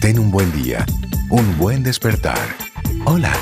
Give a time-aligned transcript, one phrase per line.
[0.00, 0.86] Ten un buen día,
[1.28, 2.38] un buen despertar.
[3.04, 3.32] Hola.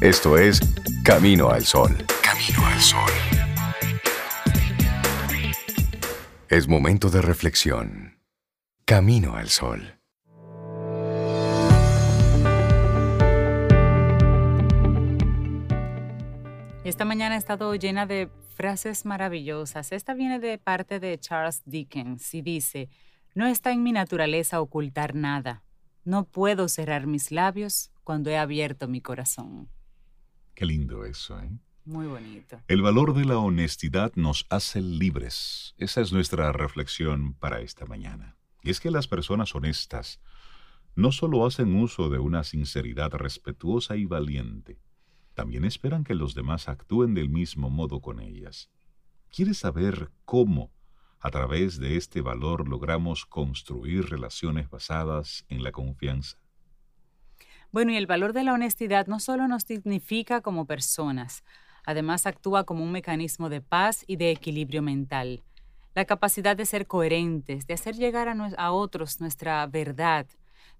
[0.00, 0.60] Esto es
[1.04, 1.96] Camino al Sol.
[2.20, 3.12] Camino al Sol.
[6.48, 8.18] Es momento de reflexión.
[8.84, 10.00] Camino al Sol.
[16.82, 19.92] Esta mañana ha estado llena de frases maravillosas.
[19.92, 22.88] Esta viene de parte de Charles Dickens y dice,
[23.36, 25.62] no está en mi naturaleza ocultar nada.
[26.08, 29.68] No puedo cerrar mis labios cuando he abierto mi corazón.
[30.54, 31.50] Qué lindo eso, ¿eh?
[31.84, 32.62] Muy bonito.
[32.66, 35.74] El valor de la honestidad nos hace libres.
[35.76, 38.38] Esa es nuestra reflexión para esta mañana.
[38.62, 40.18] Y es que las personas honestas
[40.94, 44.78] no solo hacen uso de una sinceridad respetuosa y valiente,
[45.34, 48.70] también esperan que los demás actúen del mismo modo con ellas.
[49.28, 50.72] ¿Quieres saber cómo,
[51.20, 56.38] a través de este valor, logramos construir relaciones basadas en la confianza?
[57.70, 61.44] Bueno, y el valor de la honestidad no solo nos dignifica como personas,
[61.84, 65.42] además actúa como un mecanismo de paz y de equilibrio mental.
[65.94, 70.26] La capacidad de ser coherentes, de hacer llegar a, a otros nuestra verdad,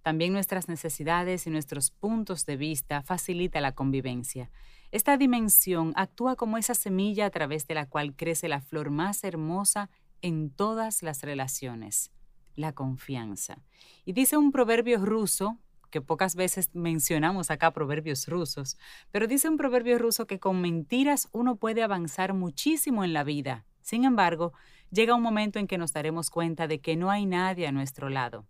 [0.03, 4.51] también nuestras necesidades y nuestros puntos de vista facilita la convivencia.
[4.91, 9.25] Esta dimensión actúa como esa semilla a través de la cual crece la flor más
[9.25, 9.91] hermosa
[10.23, 12.11] en todas las relaciones,
[12.55, 13.63] la confianza.
[14.05, 15.59] Y dice un proverbio ruso,
[15.91, 18.77] que pocas veces mencionamos acá proverbios rusos,
[19.11, 23.65] pero dice un proverbio ruso que con mentiras uno puede avanzar muchísimo en la vida.
[23.81, 24.53] Sin embargo,
[24.91, 28.11] llega un momento en que nos daremos cuenta de que no hay nadie a nuestro
[28.11, 28.47] lado.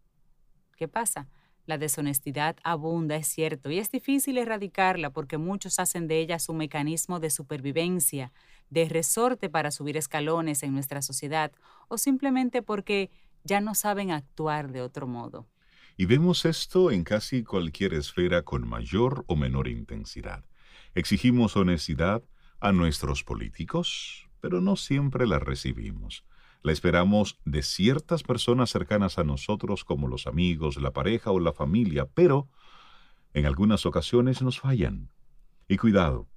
[0.77, 1.29] ¿Qué pasa?
[1.65, 6.55] La deshonestidad abunda, es cierto, y es difícil erradicarla porque muchos hacen de ella su
[6.55, 8.33] mecanismo de supervivencia,
[8.71, 11.53] de resorte para subir escalones en nuestra sociedad,
[11.89, 13.11] o simplemente porque
[13.45, 15.47] ya no saben actuar de otro modo.
[15.97, 20.45] Y vemos esto en casi cualquier esfera con mayor o menor intensidad.
[20.95, 22.23] Exigimos honestidad
[22.61, 26.25] a nuestros políticos, pero no siempre la recibimos.
[26.63, 31.53] La esperamos de ciertas personas cercanas a nosotros como los amigos, la pareja o la
[31.53, 32.49] familia, pero
[33.33, 35.13] en algunas ocasiones nos fallan.
[35.69, 36.29] Y cuidado,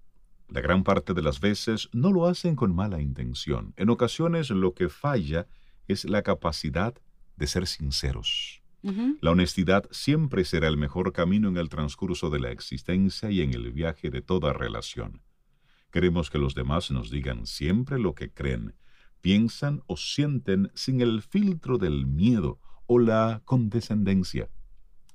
[0.52, 3.74] la gran parte de las veces no lo hacen con mala intención.
[3.78, 5.48] En ocasiones lo que falla
[5.88, 6.94] es la capacidad
[7.38, 8.62] de ser sinceros.
[9.22, 13.54] La honestidad siempre será el mejor camino en el transcurso de la existencia y en
[13.54, 15.22] el viaje de toda relación.
[15.92, 18.76] Queremos que los demás nos digan siempre lo que creen,
[19.22, 24.50] piensan o sienten sin el filtro del miedo o la condescendencia.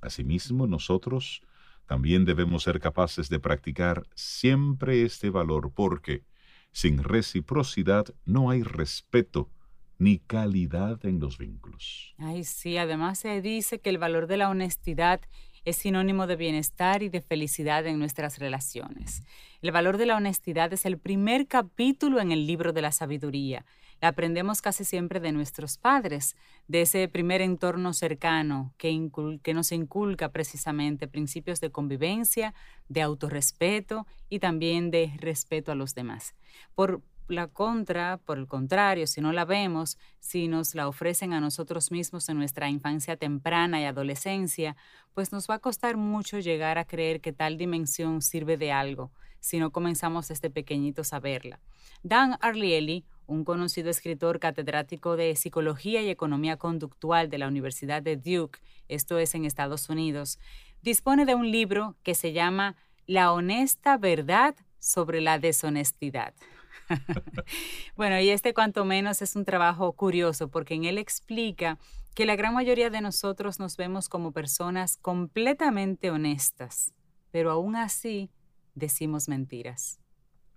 [0.01, 1.41] Asimismo, nosotros
[1.87, 6.23] también debemos ser capaces de practicar siempre este valor porque
[6.71, 9.49] sin reciprocidad no hay respeto
[9.97, 12.13] ni calidad en los vínculos.
[12.19, 15.21] Ay, sí, además se dice que el valor de la honestidad
[15.65, 19.23] es sinónimo de bienestar y de felicidad en nuestras relaciones.
[19.61, 23.65] El valor de la honestidad es el primer capítulo en el libro de la sabiduría
[24.01, 26.35] la aprendemos casi siempre de nuestros padres,
[26.67, 28.91] de ese primer entorno cercano que,
[29.53, 32.53] nos inculca precisamente principios de convivencia,
[32.89, 36.35] de autorrespeto y también de respeto a los demás.
[36.75, 41.41] Por la contra, por el contrario, si no la vemos, si nos la ofrecen a
[41.41, 44.77] nosotros mismos en nuestra infancia temprana y adolescencia,
[45.13, 49.11] pues nos va a costar mucho llegar a creer que tal dimensión sirve de algo
[49.39, 51.59] si no comenzamos desde pequeñitos a verla.
[52.03, 58.15] Dan Arlieli, un conocido escritor catedrático de Psicología y Economía Conductual de la Universidad de
[58.15, 60.39] Duke, esto es en Estados Unidos,
[60.81, 66.33] dispone de un libro que se llama La honesta verdad sobre la deshonestidad.
[67.95, 71.77] bueno, y este cuanto menos es un trabajo curioso porque en él explica
[72.15, 76.93] que la gran mayoría de nosotros nos vemos como personas completamente honestas,
[77.31, 78.31] pero aún así
[78.73, 79.99] decimos mentiras.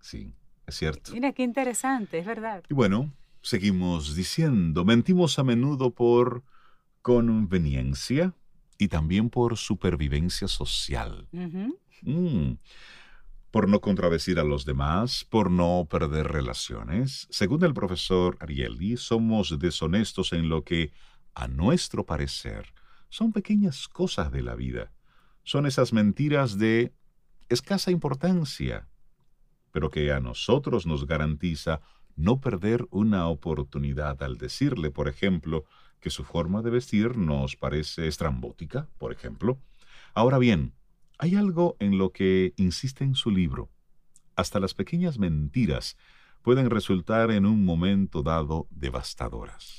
[0.01, 0.35] Sí,
[0.77, 1.13] cierto.
[1.13, 2.63] Mira, qué interesante, es verdad.
[2.69, 6.43] Y bueno, seguimos diciendo, mentimos a menudo por
[7.03, 8.35] conveniencia
[8.79, 11.29] y también por supervivencia social.
[12.03, 12.53] Mm.
[13.51, 17.27] Por no contradecir a los demás, por no perder relaciones.
[17.31, 20.93] Según el profesor Ariely, somos deshonestos en lo que,
[21.35, 22.73] a nuestro parecer,
[23.09, 24.93] son pequeñas cosas de la vida.
[25.43, 26.93] Son esas mentiras de
[27.49, 28.89] escasa importancia,
[29.73, 31.81] pero que a nosotros nos garantiza
[32.17, 35.65] no perder una oportunidad al decirle, por ejemplo,
[36.01, 39.59] que su forma de vestir nos parece estrambótica, por ejemplo.
[40.15, 40.75] Ahora bien,
[41.19, 43.71] hay algo en lo que insiste en su libro.
[44.37, 45.97] Hasta las pequeñas mentiras
[46.43, 49.77] pueden resultar en un momento dado devastadoras.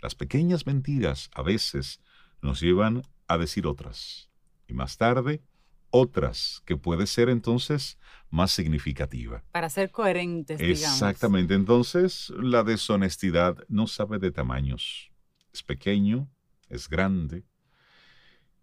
[0.00, 2.00] Las pequeñas mentiras a veces
[2.40, 4.30] nos llevan a decir otras.
[4.66, 5.42] Y más tarde,
[5.90, 7.98] otras, que puede ser entonces
[8.30, 9.42] más significativa.
[9.52, 11.54] Para ser coherentes, Exactamente.
[11.54, 15.10] Entonces, la deshonestidad no sabe de tamaños.
[15.52, 16.30] Es pequeño,
[16.68, 17.44] es grande.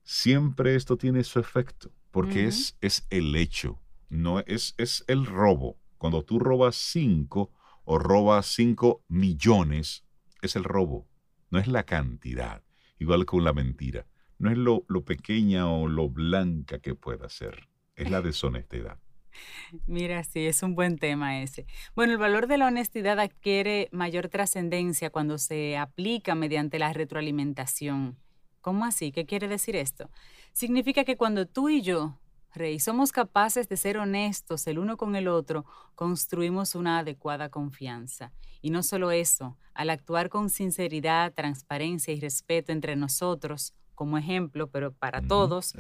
[0.04, 5.80] Siempre esto tiene su efecto, porque es, es el hecho, no es, es el robo.
[5.98, 7.52] Cuando tú robas cinco
[7.86, 10.06] o robas cinco millones,
[10.42, 11.08] es el robo,
[11.50, 12.64] no es la cantidad,
[13.00, 14.06] igual con la mentira.
[14.38, 19.00] No es lo, lo pequeña o lo blanca que pueda ser, es la deshonestidad.
[19.86, 21.66] Mira, sí, es un buen tema ese.
[21.96, 28.18] Bueno, el valor de la honestidad adquiere mayor trascendencia cuando se aplica mediante la retroalimentación.
[28.62, 29.12] ¿Cómo así?
[29.12, 30.10] ¿Qué quiere decir esto?
[30.54, 32.18] Significa que cuando tú y yo,
[32.54, 38.32] Rey, somos capaces de ser honestos el uno con el otro, construimos una adecuada confianza.
[38.62, 44.70] Y no solo eso, al actuar con sinceridad, transparencia y respeto entre nosotros, como ejemplo,
[44.70, 45.74] pero para todos,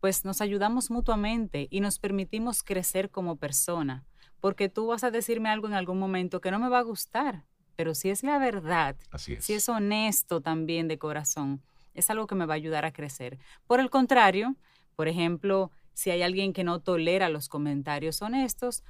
[0.00, 4.04] pues nos ayudamos mutuamente y nos permitimos crecer como persona.
[4.40, 7.44] Porque tú vas a decirme algo en algún momento que no me va a gustar,
[7.74, 11.62] pero si es la verdad, si es honesto también de corazón,
[11.94, 13.38] es algo que me va a ayudar a crecer.
[13.66, 14.56] Por el contrario,
[14.94, 18.84] por ejemplo, si hay alguien que no tolera los comentarios honestos,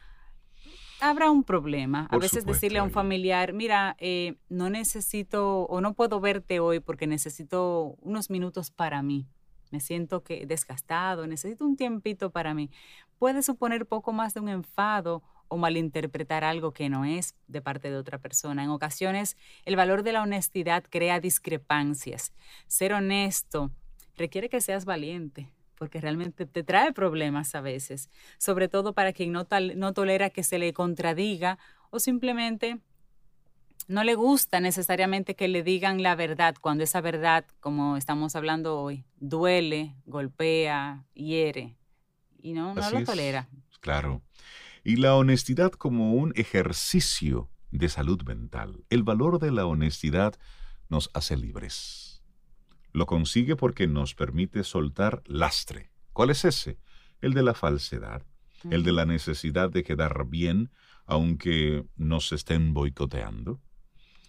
[1.00, 2.06] habrá un problema.
[2.10, 6.80] a veces decirle a un familiar, mira, eh, no necesito o no puedo verte hoy
[6.80, 9.26] porque necesito unos minutos para mí.
[9.70, 12.70] Me siento que desgastado, necesito un tiempito para mí.
[13.18, 17.90] Puede suponer poco más de un enfado o malinterpretar algo que no es de parte
[17.90, 18.64] de otra persona.
[18.64, 22.32] En ocasiones, el valor de la honestidad crea discrepancias.
[22.66, 23.70] Ser honesto
[24.16, 29.32] requiere que seas valiente, porque realmente te trae problemas a veces, sobre todo para quien
[29.32, 29.46] no,
[29.76, 31.58] no tolera que se le contradiga
[31.90, 32.80] o simplemente
[33.86, 38.80] no le gusta necesariamente que le digan la verdad, cuando esa verdad, como estamos hablando
[38.80, 41.76] hoy, duele, golpea, hiere,
[42.40, 43.48] y no, no lo tolera.
[43.80, 44.20] Claro.
[44.84, 48.84] Y la honestidad como un ejercicio de salud mental.
[48.90, 50.34] El valor de la honestidad
[50.88, 52.17] nos hace libres
[52.98, 55.90] lo consigue porque nos permite soltar lastre.
[56.12, 56.78] ¿Cuál es ese?
[57.20, 58.26] El de la falsedad,
[58.70, 60.70] el de la necesidad de quedar bien
[61.06, 63.62] aunque nos estén boicoteando.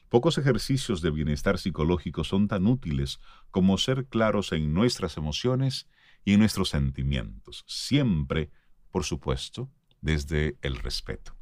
[0.07, 3.19] Pocos ejercicios de bienestar psicológico son tan útiles
[3.51, 5.87] como ser claros en nuestras emociones
[6.23, 8.49] y en nuestros sentimientos, siempre,
[8.91, 9.69] por supuesto,
[10.01, 11.35] desde el respeto.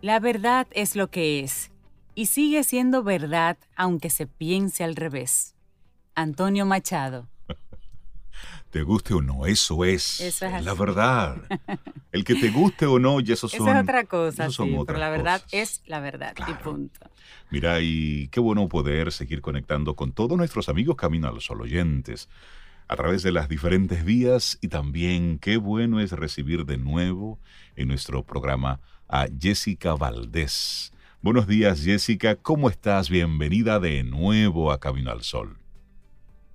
[0.00, 1.70] La verdad es lo que es,
[2.14, 5.55] y sigue siendo verdad aunque se piense al revés.
[6.16, 7.28] Antonio Machado.
[8.70, 11.36] Te guste o no, eso es, la verdad.
[12.12, 13.68] El que te guste o no, y eso son.
[13.68, 16.98] Esa es otra cosa, sí, pero la verdad es la verdad y punto.
[17.50, 21.60] Mira, y qué bueno poder seguir conectando con todos nuestros amigos Camino a los Sol
[21.60, 22.28] oyentes
[22.88, 27.38] a través de las diferentes vías y también qué bueno es recibir de nuevo
[27.76, 30.92] en nuestro programa a Jessica Valdés.
[31.20, 32.36] Buenos días, Jessica.
[32.36, 33.10] ¿Cómo estás?
[33.10, 35.58] Bienvenida de nuevo a Camino al Sol.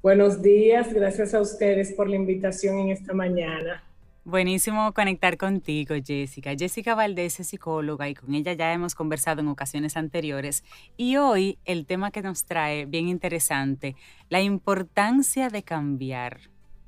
[0.03, 3.83] Buenos días, gracias a ustedes por la invitación en esta mañana.
[4.23, 6.55] Buenísimo conectar contigo, Jessica.
[6.57, 10.63] Jessica Valdés es psicóloga y con ella ya hemos conversado en ocasiones anteriores.
[10.97, 13.95] Y hoy el tema que nos trae, bien interesante,
[14.27, 16.39] la importancia de cambiar.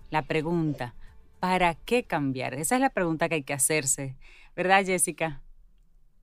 [0.09, 0.95] La pregunta,
[1.39, 2.55] ¿para qué cambiar?
[2.55, 4.15] Esa es la pregunta que hay que hacerse,
[4.55, 5.39] ¿verdad, Jessica?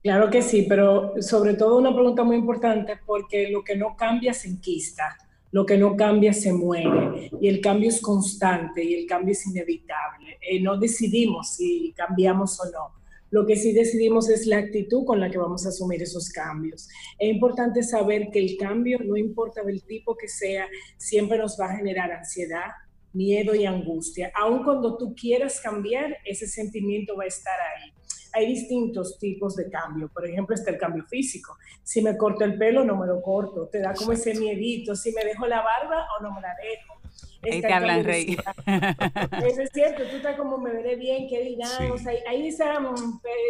[0.03, 4.33] Claro que sí, pero sobre todo una pregunta muy importante porque lo que no cambia
[4.33, 5.17] se enquista
[5.51, 9.45] lo que no cambia se muere y el cambio es constante y el cambio es
[9.45, 10.37] inevitable.
[10.41, 13.01] Eh, no decidimos si cambiamos o no.
[13.29, 16.89] Lo que sí decidimos es la actitud con la que vamos a asumir esos cambios.
[17.17, 20.67] Es importante saber que el cambio, no importa del tipo que sea,
[20.97, 22.71] siempre nos va a generar ansiedad,
[23.13, 24.31] miedo y angustia.
[24.35, 27.93] Aun cuando tú quieras cambiar, ese sentimiento va a estar ahí
[28.33, 30.09] hay distintos tipos de cambio.
[30.13, 31.57] Por ejemplo, está el cambio físico.
[31.83, 33.67] Si me corto el pelo, no me lo corto.
[33.67, 34.95] Te da como ese miedito.
[34.95, 37.01] Si me dejo la barba o no me la dejo.
[37.43, 38.37] Ahí te hablan, Rey.
[39.45, 41.91] Eso es cierto, tú estás como, me veré bien, qué dirán.
[41.91, 42.63] O sea, hay ese,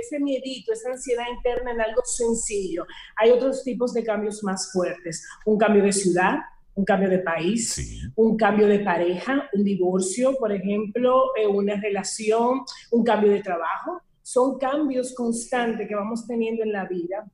[0.02, 2.86] ese miedito, esa ansiedad interna en algo sencillo.
[3.18, 5.28] Hay otros tipos de cambios más fuertes.
[5.46, 6.40] Un cambio de ciudad,
[6.76, 12.62] un cambio de país, un cambio de pareja, un divorcio, por ejemplo, eh, una relación,
[12.92, 17.30] un cambio de trabajo son cambios constantes que vamos teniendo en la vida.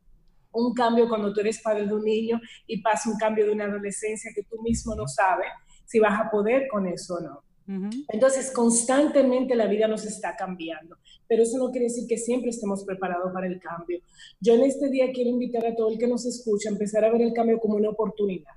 [0.51, 3.65] Un cambio cuando tú eres padre de un niño y pasa un cambio de una
[3.65, 5.49] adolescencia que tú mismo no sabes
[5.85, 7.43] si vas a poder con eso o no.
[8.07, 10.95] Entonces, constantemente la vida nos está cambiando,
[11.27, 13.99] pero eso no quiere decir que siempre estemos preparados para el cambio.
[14.39, 17.11] Yo en este día quiero invitar a todo el que nos escucha a empezar a
[17.11, 18.53] ver el cambio como una oportunidad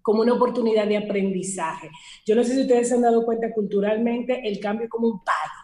[0.00, 1.90] como una oportunidad de aprendizaje.
[2.24, 5.57] Yo no sé si ustedes se han dado cuenta culturalmente, el cambio como un palo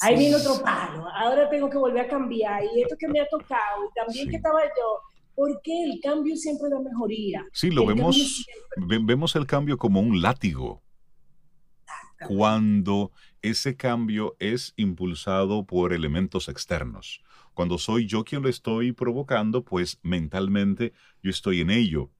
[0.00, 3.26] ahí viene otro palo, ahora tengo que volver a cambiar, y esto que me ha
[3.28, 5.00] tocado, y también que estaba yo,
[5.34, 7.44] porque el cambio siempre da mejoría.
[7.52, 8.46] Sí, lo vemos,
[8.76, 10.82] vemos el cambio como un látigo.
[12.28, 13.10] Cuando
[13.42, 17.22] ese cambio es impulsado por elementos externos.
[17.52, 22.10] Cuando soy yo quien lo estoy provocando, pues mentalmente yo estoy en ello.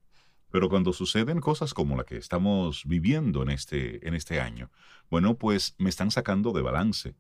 [0.51, 4.71] Pero cuando suceden cosas como la que estamos viviendo en este, en este año,
[5.11, 7.15] bueno, pues me están sacando de balance.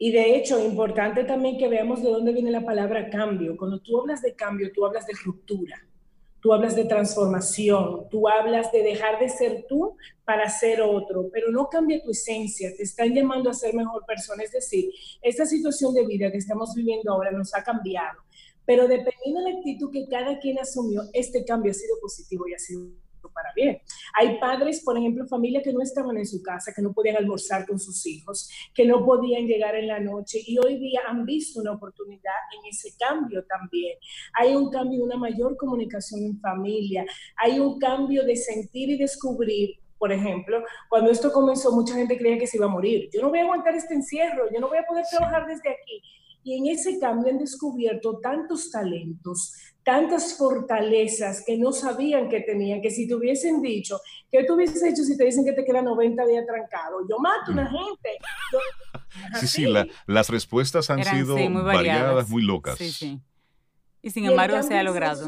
[0.00, 3.56] Y de hecho, importante también que veamos de dónde viene la palabra cambio.
[3.56, 5.84] Cuando tú hablas de cambio, tú hablas de ruptura,
[6.40, 11.50] tú hablas de transformación, tú hablas de dejar de ser tú para ser otro, pero
[11.50, 14.44] no cambia tu esencia, te están llamando a ser mejor persona.
[14.44, 14.88] Es decir,
[15.20, 18.20] esta situación de vida que estamos viviendo ahora nos ha cambiado,
[18.64, 22.54] pero dependiendo de la actitud que cada quien asumió, este cambio ha sido positivo y
[22.54, 22.82] ha sido
[23.38, 23.80] para bien.
[24.18, 27.66] Hay padres, por ejemplo, familias que no estaban en su casa, que no podían almorzar
[27.66, 31.60] con sus hijos, que no podían llegar en la noche y hoy día han visto
[31.60, 33.96] una oportunidad en ese cambio también.
[34.34, 37.04] Hay un cambio, una mayor comunicación en familia,
[37.36, 42.38] hay un cambio de sentir y descubrir por ejemplo, cuando esto comenzó, mucha gente creía
[42.38, 43.10] que se iba a morir.
[43.12, 46.00] Yo no voy a aguantar este encierro, yo no voy a poder trabajar desde aquí.
[46.44, 49.52] Y en ese cambio han descubierto tantos talentos,
[49.88, 53.98] tantas fortalezas que no sabían que tenían, que si te hubiesen dicho,
[54.30, 56.98] ¿qué tú hubieses hecho si te dicen que te quedan 90 días trancado?
[57.08, 57.74] Yo mato a una mm.
[57.74, 58.10] gente.
[59.40, 59.66] sí, sí,
[60.06, 62.76] las respuestas han sido muy variadas, muy locas.
[62.76, 63.18] Sí, sí.
[64.02, 65.26] Y sin embargo se ha logrado.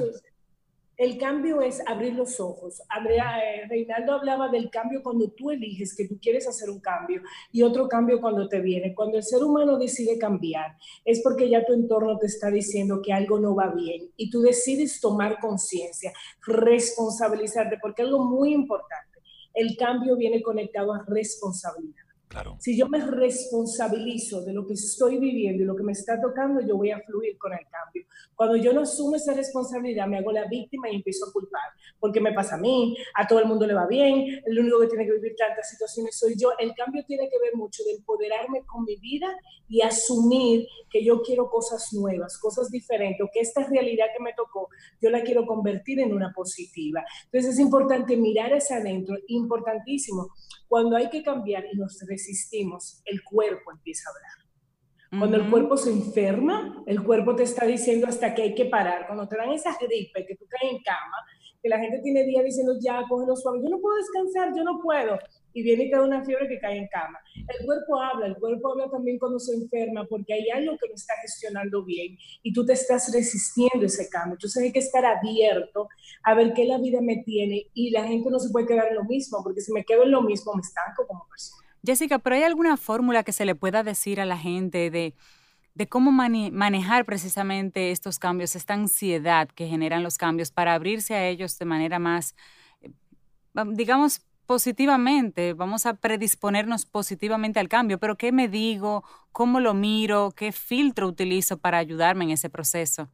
[1.01, 2.83] El cambio es abrir los ojos.
[3.09, 7.63] Eh, Reinaldo hablaba del cambio cuando tú eliges que tú quieres hacer un cambio y
[7.63, 8.95] otro cambio cuando te viene.
[8.95, 10.77] Cuando el ser humano decide cambiar
[11.07, 14.43] es porque ya tu entorno te está diciendo que algo no va bien y tú
[14.43, 16.13] decides tomar conciencia,
[16.47, 19.21] responsabilizarte, porque algo muy importante,
[19.55, 22.10] el cambio viene conectado a responsabilidad.
[22.59, 26.61] Si yo me responsabilizo de lo que estoy viviendo y lo que me está tocando,
[26.61, 28.05] yo voy a fluir con el cambio.
[28.37, 31.61] Cuando yo no asumo esa responsabilidad, me hago la víctima y empiezo a culpar.
[31.99, 34.87] Porque me pasa a mí, a todo el mundo le va bien, el único que
[34.87, 36.53] tiene que vivir tantas situaciones soy yo.
[36.59, 39.29] El cambio tiene que ver mucho de empoderarme con mi vida
[39.69, 44.33] y asumir que yo quiero cosas nuevas, cosas diferentes, o que esta realidad que me
[44.35, 44.69] tocó,
[45.01, 47.05] yo la quiero convertir en una positiva.
[47.25, 50.29] Entonces es importante mirar hacia adentro, importantísimo
[50.71, 55.21] cuando hay que cambiar y nos resistimos, el cuerpo empieza a hablar.
[55.21, 59.09] Cuando el cuerpo se enferma, el cuerpo te está diciendo hasta que hay que parar.
[59.09, 61.17] Cuando te dan esa gripe, que tú caes en cama,
[61.61, 64.81] que la gente tiene días diciendo ya, cógelo suave, yo no puedo descansar, yo no
[64.81, 65.19] puedo
[65.53, 67.19] y viene y te da una fiebre que cae en cama.
[67.35, 70.95] El cuerpo habla, el cuerpo habla también cuando se enferma porque hay algo que no
[70.95, 74.35] está gestionando bien y tú te estás resistiendo ese cambio.
[74.35, 75.89] Entonces hay que estar abierto
[76.23, 78.97] a ver qué la vida me tiene y la gente no se puede quedar en
[78.97, 81.63] lo mismo porque si me quedo en lo mismo me estanco como persona.
[81.85, 85.15] Jessica, pero ¿hay alguna fórmula que se le pueda decir a la gente de
[85.75, 91.27] de cómo manejar precisamente estos cambios, esta ansiedad que generan los cambios para abrirse a
[91.27, 92.35] ellos de manera más,
[92.81, 92.91] eh,
[93.73, 99.05] digamos, positivamente, vamos a predisponernos positivamente al cambio, pero ¿qué me digo?
[99.31, 100.33] ¿Cómo lo miro?
[100.35, 103.09] ¿Qué filtro utilizo para ayudarme en ese proceso?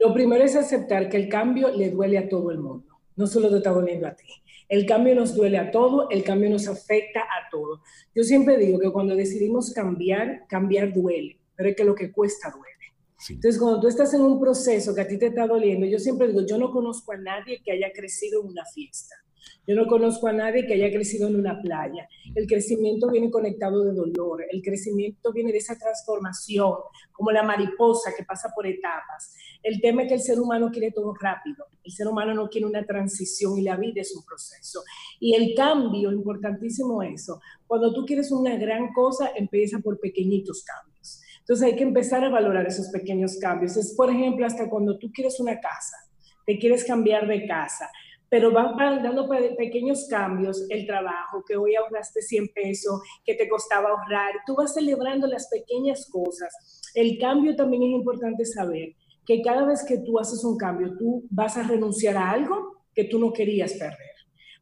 [0.00, 3.50] Lo primero es aceptar que el cambio le duele a todo el mundo, no solo
[3.50, 4.26] te está doliendo a ti.
[4.68, 7.80] El cambio nos duele a todo, el cambio nos afecta a todo.
[8.12, 12.50] Yo siempre digo que cuando decidimos cambiar, cambiar duele, pero es que lo que cuesta
[12.50, 12.72] duele.
[13.28, 16.26] Entonces, cuando tú estás en un proceso que a ti te está doliendo, yo siempre
[16.26, 19.14] digo, yo no conozco a nadie que haya crecido en una fiesta.
[19.66, 22.08] Yo no conozco a nadie que haya crecido en una playa.
[22.34, 26.74] El crecimiento viene conectado de dolor, el crecimiento viene de esa transformación,
[27.12, 29.34] como la mariposa que pasa por etapas.
[29.62, 32.66] El tema es que el ser humano quiere todo rápido, el ser humano no quiere
[32.66, 34.82] una transición y la vida es un proceso.
[35.20, 41.20] Y el cambio, importantísimo eso, cuando tú quieres una gran cosa, empieza por pequeñitos cambios.
[41.38, 43.76] Entonces hay que empezar a valorar esos pequeños cambios.
[43.76, 45.96] Es, por ejemplo, hasta cuando tú quieres una casa,
[46.46, 47.88] te quieres cambiar de casa
[48.32, 53.90] pero van dando pequeños cambios, el trabajo, que hoy ahorraste 100 pesos, que te costaba
[53.90, 56.80] ahorrar, tú vas celebrando las pequeñas cosas.
[56.94, 58.94] El cambio también es importante saber
[59.26, 63.04] que cada vez que tú haces un cambio, tú vas a renunciar a algo que
[63.04, 64.14] tú no querías perder,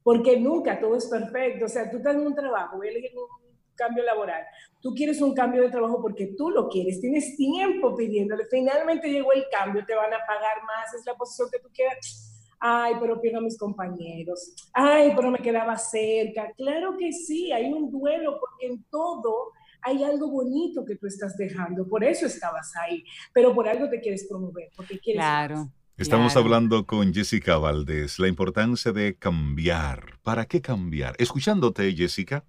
[0.02, 3.56] porque nunca todo es perfecto, o sea, tú estás en un trabajo, voy a un
[3.76, 4.42] cambio laboral,
[4.80, 9.32] tú quieres un cambio de trabajo porque tú lo quieres, tienes tiempo pidiéndole, finalmente llegó
[9.32, 12.29] el cambio, te van a pagar más, es la posición que tú quieras
[12.60, 16.52] ay, pero pierdo a mis compañeros, ay, pero me quedaba cerca.
[16.56, 19.52] Claro que sí, hay un duelo porque en todo
[19.82, 24.00] hay algo bonito que tú estás dejando, por eso estabas ahí, pero por algo te
[24.00, 25.22] quieres promover, porque quieres...
[25.22, 25.72] Claro.
[25.96, 30.18] Estamos hablando con Jessica Valdés, la importancia de cambiar.
[30.22, 31.14] ¿Para qué cambiar?
[31.18, 32.44] Escuchándote, Jessica,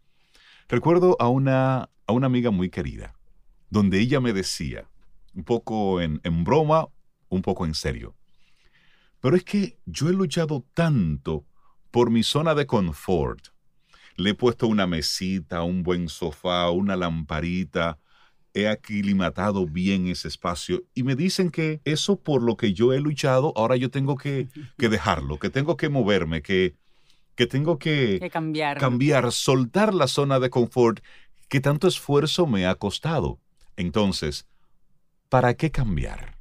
[0.70, 3.14] recuerdo a una, a una amiga muy querida,
[3.70, 4.90] donde ella me decía,
[5.36, 6.88] un poco en, en broma,
[7.28, 8.16] un poco en serio,
[9.22, 11.46] pero es que yo he luchado tanto
[11.92, 13.48] por mi zona de confort.
[14.18, 18.00] Le he puesto una mesita, un buen sofá, una lamparita,
[18.54, 23.00] he aclimatado bien ese espacio y me dicen que eso por lo que yo he
[23.00, 26.76] luchado, ahora yo tengo que, dejarlo, que tengo que moverme, que,
[27.36, 28.78] que tengo que, cambiar.
[28.78, 31.00] cambiar, soltar la zona de confort
[31.48, 33.40] que tanto esfuerzo me ha costado.
[33.78, 34.48] Entonces,
[35.30, 36.41] ¿para qué cambiar?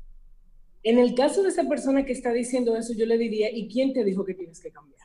[0.83, 3.93] En el caso de esa persona que está diciendo eso, yo le diría, ¿y quién
[3.93, 5.01] te dijo que tienes que cambiar?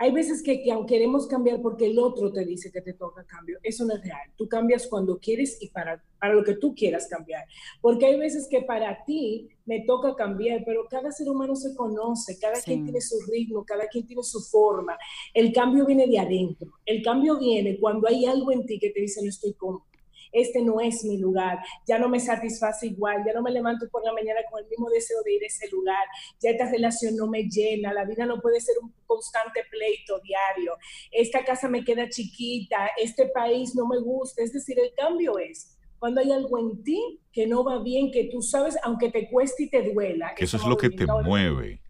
[0.00, 3.58] Hay veces que, que queremos cambiar porque el otro te dice que te toca cambio.
[3.64, 4.30] Eso no es real.
[4.36, 7.44] Tú cambias cuando quieres y para, para lo que tú quieras cambiar.
[7.80, 12.38] Porque hay veces que para ti me toca cambiar, pero cada ser humano se conoce,
[12.38, 14.96] cada quien tiene su ritmo, cada quien tiene su forma.
[15.34, 16.70] El cambio viene de adentro.
[16.86, 19.87] El cambio viene cuando hay algo en ti que te dice no estoy cómodo
[20.32, 24.04] este no es mi lugar, ya no me satisface igual, ya no me levanto por
[24.04, 26.06] la mañana con el mismo deseo de ir a ese lugar,
[26.40, 30.74] ya esta relación no me llena, la vida no puede ser un constante pleito diario,
[31.10, 35.74] esta casa me queda chiquita, este país no me gusta, es decir, el cambio es
[35.98, 39.64] cuando hay algo en ti que no va bien, que tú sabes, aunque te cueste
[39.64, 40.34] y te duela.
[40.36, 41.80] eso es lo que te mueve.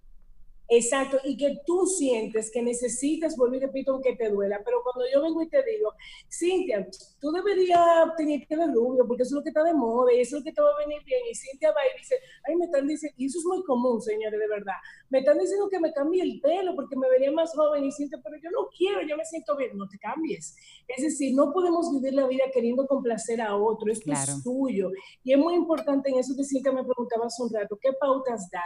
[0.70, 5.10] Exacto, y que tú sientes que necesitas, volver y repito, aunque te duela, pero cuando
[5.10, 5.94] yo vengo y te digo,
[6.30, 6.86] Cintia,
[7.20, 7.80] tú deberías
[8.16, 10.40] tener que ver rubio, porque eso es lo que está de moda y eso es
[10.40, 12.86] lo que te va a venir bien, y Cintia va y dice, ay, me están
[12.86, 14.78] diciendo, y eso es muy común, señores, de verdad,
[15.10, 18.20] me están diciendo que me cambie el pelo porque me vería más joven, y Cintia,
[18.22, 20.56] pero yo no quiero, yo me siento bien, no te cambies.
[20.86, 24.90] Es decir, no podemos vivir la vida queriendo complacer a otro, esto es tuyo,
[25.24, 28.48] y es muy importante en eso que Cintia me preguntaba hace un rato, ¿qué pautas
[28.50, 28.62] dar?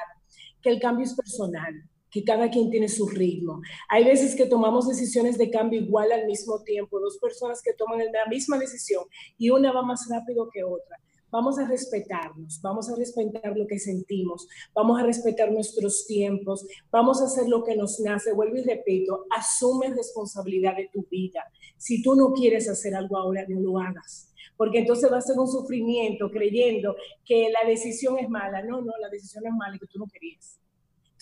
[0.60, 1.72] Que el cambio es personal
[2.12, 3.62] que cada quien tiene su ritmo.
[3.88, 8.00] Hay veces que tomamos decisiones de cambio igual al mismo tiempo, dos personas que toman
[8.00, 9.04] la misma decisión
[9.38, 11.00] y una va más rápido que otra.
[11.30, 17.22] Vamos a respetarnos, vamos a respetar lo que sentimos, vamos a respetar nuestros tiempos, vamos
[17.22, 18.34] a hacer lo que nos nace.
[18.34, 21.42] Vuelvo y repito, asume responsabilidad de tu vida.
[21.78, 25.38] Si tú no quieres hacer algo ahora, no lo hagas porque entonces va a ser
[25.40, 26.94] un sufrimiento creyendo
[27.24, 28.62] que la decisión es mala.
[28.62, 30.61] No, no, la decisión es mala y que tú no querías.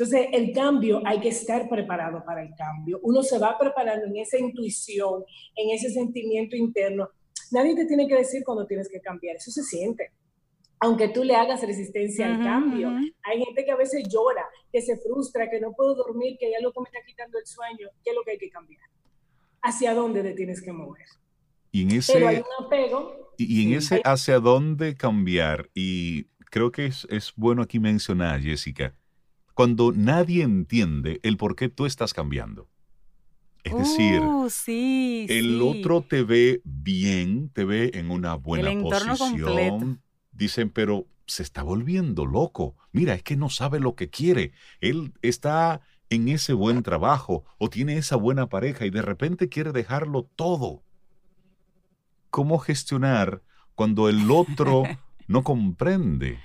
[0.01, 2.99] Entonces, el cambio, hay que estar preparado para el cambio.
[3.03, 7.11] Uno se va preparando en esa intuición, en ese sentimiento interno.
[7.51, 10.11] Nadie te tiene que decir cuando tienes que cambiar, eso se siente.
[10.79, 12.89] Aunque tú le hagas resistencia al cambio.
[13.25, 16.55] Hay gente que a veces llora, que se frustra, que no puedo dormir, que hay
[16.55, 17.91] algo que me está quitando el sueño.
[18.03, 18.81] ¿Qué es lo que hay que cambiar?
[19.61, 21.05] ¿Hacia dónde te tienes que mover?
[21.73, 23.35] Y en ese, Pero hay un apego.
[23.37, 28.95] Y, en ese hacia dónde cambiar, y creo que es, es bueno aquí mencionar, Jessica,
[29.55, 32.69] cuando nadie entiende el por qué tú estás cambiando.
[33.63, 34.49] Es decir, uh,
[35.29, 40.01] el otro te ve bien, te ve en una buena posición,
[40.33, 42.75] dicen, pero se está volviendo loco.
[42.93, 44.53] Mira, es que no sabe lo que quiere.
[44.81, 49.73] Él está en ese buen trabajo o tiene esa buena pareja y de repente quiere
[49.73, 50.83] dejarlo todo.
[52.31, 53.43] ¿Cómo gestionar
[53.75, 54.85] cuando el otro
[55.29, 56.39] no comprende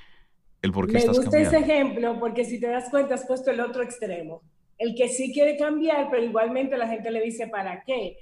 [0.65, 3.51] el por qué Me estás gusta ese ejemplo porque si te das cuenta has puesto
[3.51, 4.41] el otro extremo.
[4.78, 8.17] El que sí quiere cambiar, pero igualmente la gente le dice, ¿para qué?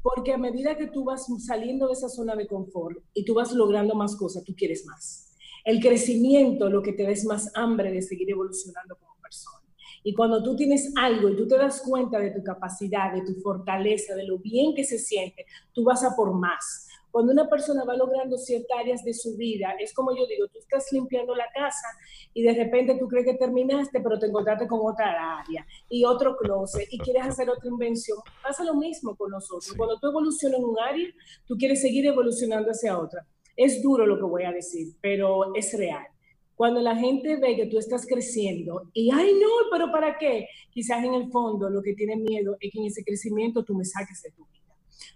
[0.00, 3.52] Porque a medida que tú vas saliendo de esa zona de confort y tú vas
[3.52, 5.36] logrando más cosas, tú quieres más.
[5.64, 9.58] El crecimiento lo que te da es más hambre de seguir evolucionando como persona.
[10.02, 13.34] Y cuando tú tienes algo y tú te das cuenta de tu capacidad, de tu
[13.42, 16.87] fortaleza, de lo bien que se siente, tú vas a por más.
[17.10, 20.58] Cuando una persona va logrando ciertas áreas de su vida, es como yo digo, tú
[20.58, 21.88] estás limpiando la casa
[22.34, 26.36] y de repente tú crees que terminaste, pero te encontraste con otra área y otro
[26.36, 28.18] closet y quieres hacer otra invención.
[28.42, 29.74] Pasa lo mismo con nosotros.
[29.76, 31.08] Cuando tú evolucionas en un área,
[31.46, 33.26] tú quieres seguir evolucionando hacia otra.
[33.56, 36.06] Es duro lo que voy a decir, pero es real.
[36.54, 40.46] Cuando la gente ve que tú estás creciendo y, ay, no, pero ¿para qué?
[40.70, 43.84] Quizás en el fondo lo que tiene miedo es que en ese crecimiento tú me
[43.84, 44.57] saques de tu vida.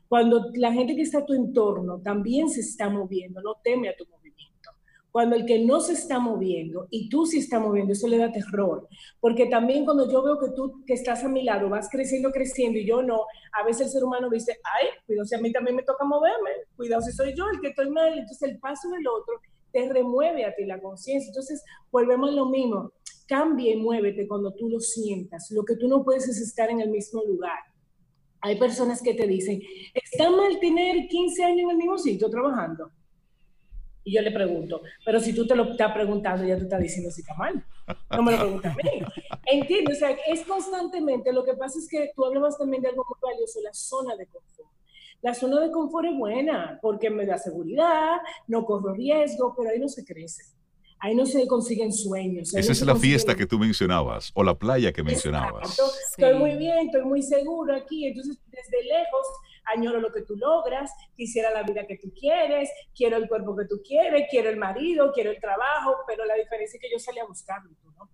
[0.09, 3.97] Cuando la gente que está a tu entorno también se está moviendo, no teme a
[3.97, 4.71] tu movimiento.
[5.11, 8.33] Cuando el que no se está moviendo y tú sí estás moviendo, eso le da
[8.33, 8.89] terror.
[9.21, 12.79] Porque también cuando yo veo que tú que estás a mi lado vas creciendo, creciendo
[12.79, 15.77] y yo no, a veces el ser humano dice, ay, cuidado si a mí también
[15.77, 18.19] me toca moverme, cuidado si soy yo el que estoy mal.
[18.19, 19.35] Entonces el paso del otro
[19.73, 21.29] te remueve a ti la conciencia.
[21.29, 22.93] Entonces, volvemos a lo mismo.
[23.27, 25.51] Cambia y muévete cuando tú lo sientas.
[25.51, 27.59] Lo que tú no puedes es estar en el mismo lugar.
[28.43, 29.63] Hay personas que te dicen,
[29.95, 32.91] ¿está mal tener 15 años en el mismo sitio trabajando?
[34.05, 37.09] Y yo le pregunto, pero si tú te lo estás preguntando, ya tú estás diciendo
[37.13, 37.65] si está mal.
[38.11, 39.01] No me lo preguntas a mí.
[39.47, 41.33] Entiendo, o sea, es constantemente.
[41.33, 44.27] Lo que pasa es que tú hablabas también de algo muy valioso, la zona de
[44.27, 44.71] confort.
[45.21, 48.17] La zona de confort es buena porque me da seguridad,
[48.49, 50.43] no corro riesgo, pero ahí no se crece.
[51.05, 52.55] Ahí no se consiguen sueños.
[52.55, 55.71] Esa no es la fiesta que tú mencionabas o la playa que mencionabas.
[55.71, 55.93] Exacto.
[56.11, 58.07] Estoy muy bien, estoy muy seguro aquí.
[58.07, 59.27] Entonces, desde lejos,
[59.65, 63.65] añoro lo que tú logras, quisiera la vida que tú quieres, quiero el cuerpo que
[63.65, 67.19] tú quieres, quiero el marido, quiero el trabajo, pero la diferencia es que yo salí
[67.19, 68.09] a buscarlo, no.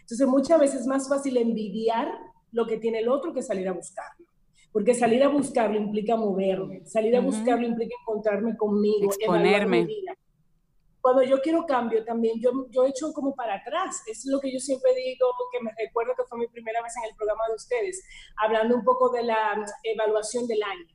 [0.00, 2.12] Entonces, muchas veces es más fácil envidiar
[2.52, 4.26] lo que tiene el otro que salir a buscarlo.
[4.70, 9.88] Porque salir a buscarlo implica moverme, salir a buscarlo implica encontrarme conmigo, exponerme.
[11.04, 14.02] Cuando yo quiero cambio también, yo, yo echo como para atrás.
[14.06, 17.10] Es lo que yo siempre digo, que me recuerdo que fue mi primera vez en
[17.10, 18.02] el programa de ustedes,
[18.38, 20.86] hablando un poco de la evaluación del año.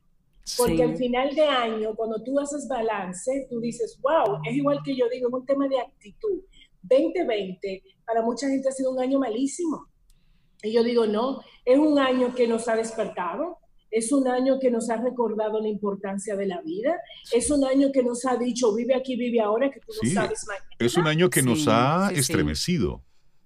[0.58, 0.82] Porque Sí.
[0.82, 5.08] al final de año, cuando tú haces balance, tú dices, wow, es igual que yo
[5.08, 6.42] digo, es un tema de actitud.
[6.82, 9.86] 2020 para mucha gente ha sido un año malísimo.
[10.64, 13.58] Y yo digo, no, es un año que nos ha despertado,
[13.90, 16.96] es un año que nos ha recordado la importancia de la vida,
[17.32, 20.14] es un año que nos ha dicho, vive aquí, vive ahora, que tú no Sí,
[20.14, 20.66] sabes mañana.
[20.78, 23.02] Es un año que nos Sí, ha sí, estremecido.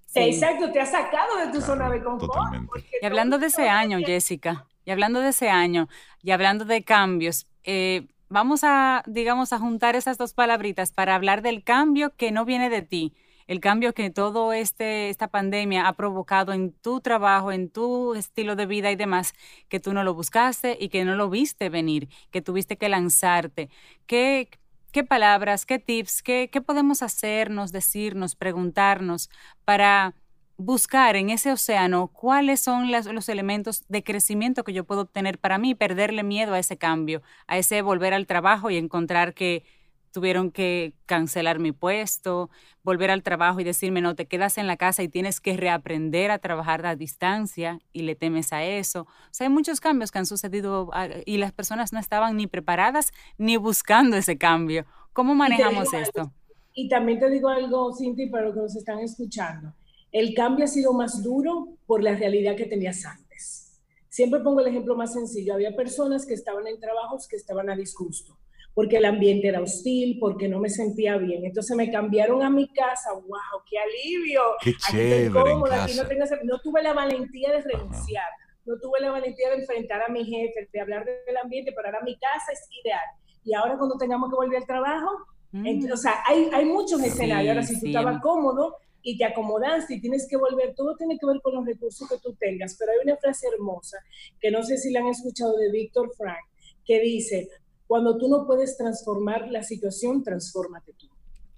[0.07, 0.21] Sí.
[0.21, 2.33] Exacto, te ha sacado de tu Claro, zona de confort.
[2.33, 2.85] totalmente.
[3.03, 5.89] Y hablando de ese año, Jessica, y hablando de ese año,
[6.23, 11.43] y hablando de cambios, eh, vamos a, digamos, a juntar esas dos palabritas para hablar
[11.43, 13.15] del cambio que no viene de ti,
[13.47, 18.57] el cambio que todo este, esta pandemia ha provocado en tu trabajo, en tu estilo
[18.57, 19.35] de vida y demás,
[19.69, 23.69] que tú no lo buscaste y que no lo viste venir, que tuviste que lanzarte.
[24.07, 24.49] ¿Qué,
[24.93, 29.29] qué palabras, qué tips, qué, qué podemos hacernos, decirnos, preguntarnos
[29.65, 30.15] para
[30.57, 35.59] buscar en ese océano cuáles son los elementos de crecimiento que yo puedo obtener para
[35.59, 39.65] mí, perderle miedo a ese cambio, a ese volver al trabajo y encontrar que
[40.15, 42.49] tuvieron que cancelar mi puesto,
[42.85, 46.31] volver al trabajo y decirme, no, te quedas en la casa y tienes que reaprender
[46.31, 49.03] a trabajar a distancia y le temes a eso.
[49.03, 52.47] O sea, hay muchos cambios que han sucedido ah, y las personas no estaban ni
[52.47, 54.87] preparadas ni buscando ese cambio.
[55.13, 56.33] ¿Cómo Y manejamos algo, esto?
[56.73, 59.75] Y también te digo algo, Cinti, para los que nos están escuchando.
[60.13, 63.83] El cambio ha sido más duro por la realidad que tenías antes.
[64.09, 65.55] Siempre pongo el ejemplo más sencillo.
[65.55, 68.39] Había personas que estaban en trabajos que estaban a disgusto,
[68.75, 71.45] porque el ambiente era hostil, porque no me sentía bien.
[71.45, 73.13] Entonces me cambiaron a mi casa.
[73.15, 73.63] ¡Wow!
[73.71, 74.43] ¡Qué alivio!
[74.61, 76.09] Qué Aquí chévere estoy en cómoda, aquí no, casa.
[76.09, 78.27] tengo ese- no tuve la valentía de renunciar,
[78.67, 82.01] no tuve la valentía de enfrentar a mi jefe, de hablar del ambiente, pero ahora
[82.05, 83.01] mi casa es ideal.
[83.45, 85.09] Y ahora cuando tengamos que volver al trabajo,
[85.53, 87.55] Ent- o sea, hay, hay muchos Sí, escenarios.
[87.55, 87.87] Ahora, si tú sí.
[87.95, 91.65] estabas cómodo y te acomodaste y tienes que volver, todo tiene que ver con los
[91.65, 92.75] recursos que tú tengas.
[92.77, 93.99] Pero hay una frase hermosa
[94.41, 96.43] que no sé si la han escuchado de Víctor Frank,
[96.85, 97.49] que dice,
[97.95, 101.07] cuando tú no puedes transformar la situación, transfórmate tú.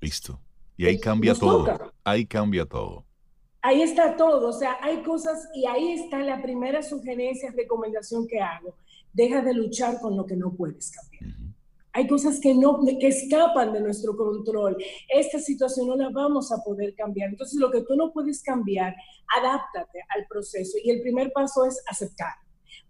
[0.02, 0.38] Listo.
[0.76, 1.64] Y ahí Nos cambia todo.
[1.64, 1.92] toca.
[2.04, 3.06] Ahí cambia todo.
[3.62, 8.38] Ahí está todo, o sea, hay cosas y ahí está la primera sugerencia, recomendación que
[8.38, 8.74] hago.
[9.14, 11.24] Deja de luchar con lo que no puedes cambiar.
[11.24, 11.52] Ujú.
[11.94, 14.76] Hay cosas que, no, que escapan de nuestro control.
[15.08, 17.30] Esta situación no la vamos a poder cambiar.
[17.30, 18.94] Entonces, lo que tú no puedes cambiar,
[19.38, 20.76] adáptate al proceso.
[20.84, 22.34] Y el primer paso es aceptar.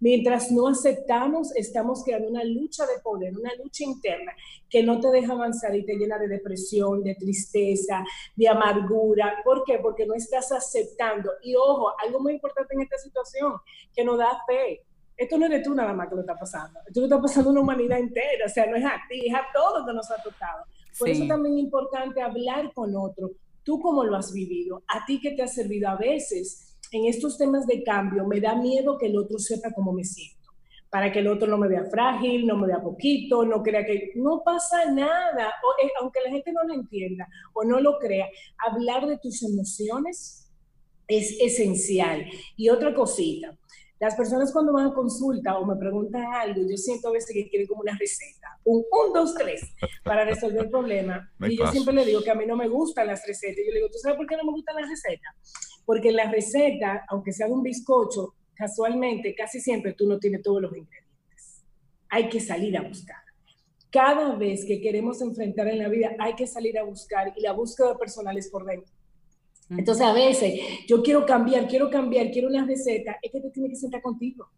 [0.01, 4.33] Mientras no aceptamos, estamos creando una lucha de poder, una lucha interna
[4.69, 9.37] que no te deja avanzar y te llena de depresión, de tristeza, de amargura.
[9.45, 9.79] ¿Por qué?
[9.79, 11.31] Porque no estás aceptando.
[11.43, 13.55] Y ojo, algo muy importante en esta situación,
[13.95, 14.83] que nos da fe
[15.17, 17.61] esto no eres tú nada más que lo está pasando, esto lo está pasando una
[17.61, 20.65] humanidad entera, o sea, no es a ti, es a todos que nos ha tocado.
[20.99, 23.31] Por eso también es importante hablar con otro,
[23.63, 25.89] tú cómo lo has vivido, a ti qué te ha servido.
[25.89, 29.93] A veces, en estos temas de cambio, me da miedo que el otro sepa cómo
[29.93, 30.51] me siento,
[30.91, 34.13] para que el otro no me vea frágil, no me vea poquito, no crea que
[34.17, 38.27] no pasa nada, o, eh, aunque la gente no lo entienda o no lo crea,
[38.59, 40.51] hablar de tus emociones
[41.09, 42.27] es esencial.
[42.57, 43.57] Y otra cosita,
[43.99, 47.49] las personas cuando van a consulta o me preguntan algo, yo siento a veces que
[47.49, 51.33] quieren como una receta, un 1, 2, 3 para resolver el problema.
[51.49, 53.65] y yo siempre le digo que a mí no me gustan las recetas.
[53.65, 55.35] Yo le digo, ¿tú sabes por qué no me gustan las recetas?
[55.87, 60.61] Porque en la receta, aunque sea un bizcocho, casualmente, casi siempre tú no tienes todos
[60.61, 61.63] los ingredientes.
[62.11, 63.17] Hay que salir a buscar.
[63.91, 67.53] Cada vez que queremos enfrentar en la vida, hay que salir a buscar y la
[67.53, 68.93] búsqueda personal es por dentro.
[69.71, 73.71] Entonces a veces yo quiero cambiar, quiero cambiar, quiero una receta, es que te tienes
[73.71, 74.49] que sentar contigo.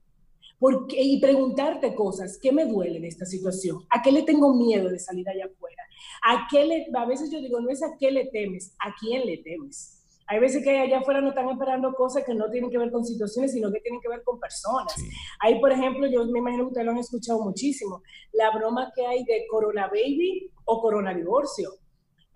[0.58, 3.84] Porque, y preguntarte cosas, ¿qué me duele en esta situación?
[3.90, 5.82] ¿A qué le tengo miedo de salir allá afuera?
[6.24, 9.24] ¿A, qué le, a veces yo digo, no es a qué le temes, ¿a quién
[9.24, 9.97] le temes?
[10.28, 13.04] Hay veces que allá afuera no están esperando cosas que no tienen que ver con
[13.04, 14.94] situaciones, sino que tienen que ver con personas.
[15.40, 19.06] Hay, por ejemplo, yo me imagino que ustedes lo han escuchado muchísimo, la broma que
[19.06, 21.70] hay de Corona Baby o Corona Divorcio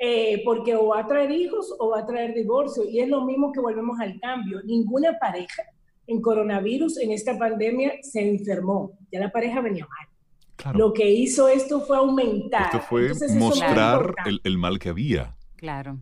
[0.05, 2.83] eh, porque o va a traer hijos o va a traer divorcio.
[2.85, 4.61] Y es lo mismo que volvemos al cambio.
[4.64, 5.62] Ninguna pareja
[6.09, 8.98] en coronavirus, en esta pandemia, se enfermó.
[9.12, 10.76] Ya la pareja venía mal.
[10.76, 12.64] Lo que hizo esto fue aumentar.
[12.64, 15.37] Esto fue mostrar el, el, mal que había.
[15.55, 16.00] Claro.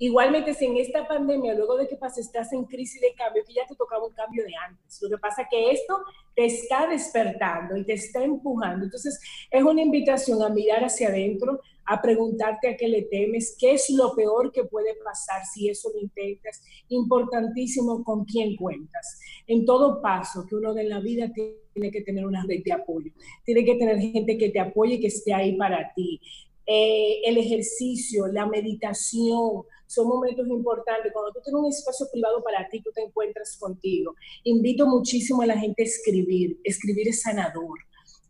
[0.00, 3.52] Igualmente, si en esta pandemia, luego de que pase, estás en crisis de cambio, que
[3.52, 5.02] ya te tocaba un cambio de antes.
[5.02, 6.02] Lo que pasa es que esto
[6.36, 8.84] te está despertando y te está empujando.
[8.84, 13.72] Entonces, es una invitación a mirar hacia adentro, a preguntarte a qué le temes, qué
[13.72, 16.62] es lo peor que puede pasar si eso lo intentas.
[16.90, 19.18] Importantísimo con quién cuentas.
[19.48, 23.10] En todo paso que uno de la vida tiene que tener una red de apoyo.
[23.44, 26.20] Tiene que tener gente que te apoye y que esté ahí para ti.
[26.66, 31.12] Eh, el ejercicio, la meditación, son momentos importantes.
[31.12, 34.14] Cuando tú tienes un espacio privado para ti, tú te encuentras contigo.
[34.44, 36.60] Invito muchísimo a la gente a escribir.
[36.62, 37.78] Escribir es sanador.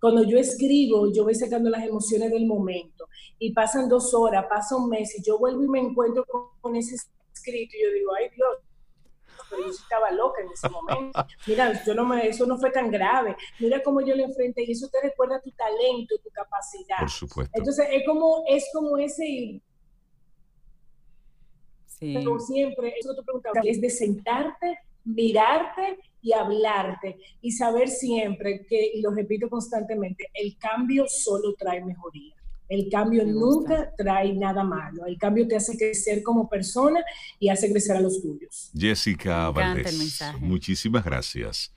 [0.00, 4.76] Cuando yo escribo, yo voy sacando las emociones del momento y pasan dos horas, pasa
[4.76, 6.24] un mes y yo vuelvo y me encuentro
[6.60, 6.94] con, ese
[7.34, 8.48] escrito y yo digo, ay Dios,
[9.50, 11.26] pero yo estaba loca en ese momento.
[11.48, 13.36] Mira, yo no me, eso no fue tan grave.
[13.58, 17.00] Mira cómo yo le enfrenté y eso te recuerda tu talento, tu capacidad.
[17.00, 17.52] Por supuesto.
[17.58, 19.60] Entonces es como, es como ese...
[21.98, 22.14] Sí.
[22.14, 28.92] Pero siempre, eso te preguntaba, es de sentarte, mirarte y hablarte y saber siempre que,
[28.94, 32.34] y lo repito constantemente, el cambio solo trae mejoría.
[32.68, 35.06] El cambio nunca trae nada malo.
[35.06, 37.02] El cambio te hace crecer como persona
[37.38, 38.70] y hace crecer a los tuyos.
[38.76, 41.72] Jessica Valdés, muchísimas gracias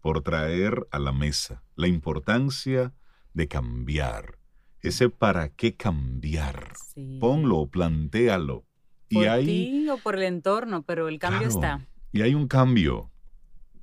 [0.00, 2.92] por traer a la mesa la importancia
[3.34, 4.38] de cambiar.
[4.82, 6.72] Ese para qué cambiar.
[7.20, 8.64] Ponlo, plantéalo.
[9.12, 11.86] Por y ti o por el entorno, pero el cambio está.
[12.12, 13.10] Y hay un cambio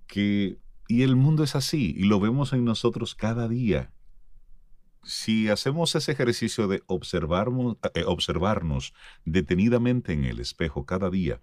[0.07, 3.91] que, y el mundo es así, y lo vemos en nosotros cada día.
[5.03, 8.93] Si hacemos ese ejercicio de observarnos, eh, observarnos
[9.25, 11.41] detenidamente en el espejo cada día,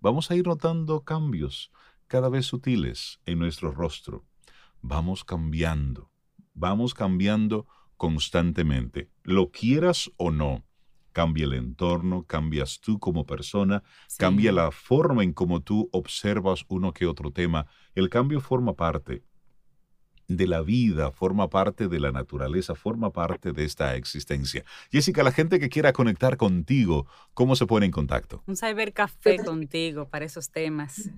[0.00, 1.70] vamos a ir notando cambios
[2.06, 4.24] cada vez sutiles en nuestro rostro.
[4.80, 6.10] Vamos cambiando,
[6.54, 7.66] vamos cambiando
[7.96, 10.64] constantemente, lo quieras o no
[11.14, 13.82] cambia el entorno, cambias tú como persona,
[14.18, 17.66] cambia la forma en cómo tú observas uno que otro tema.
[17.94, 19.22] El cambio forma parte
[20.26, 24.64] de la vida, forma parte de la naturaleza, forma parte de esta existencia.
[24.90, 28.42] Jessica, la gente que quiera conectar contigo, ¿cómo se pone en contacto?
[28.46, 31.08] Un cybercafé contigo para esos temas.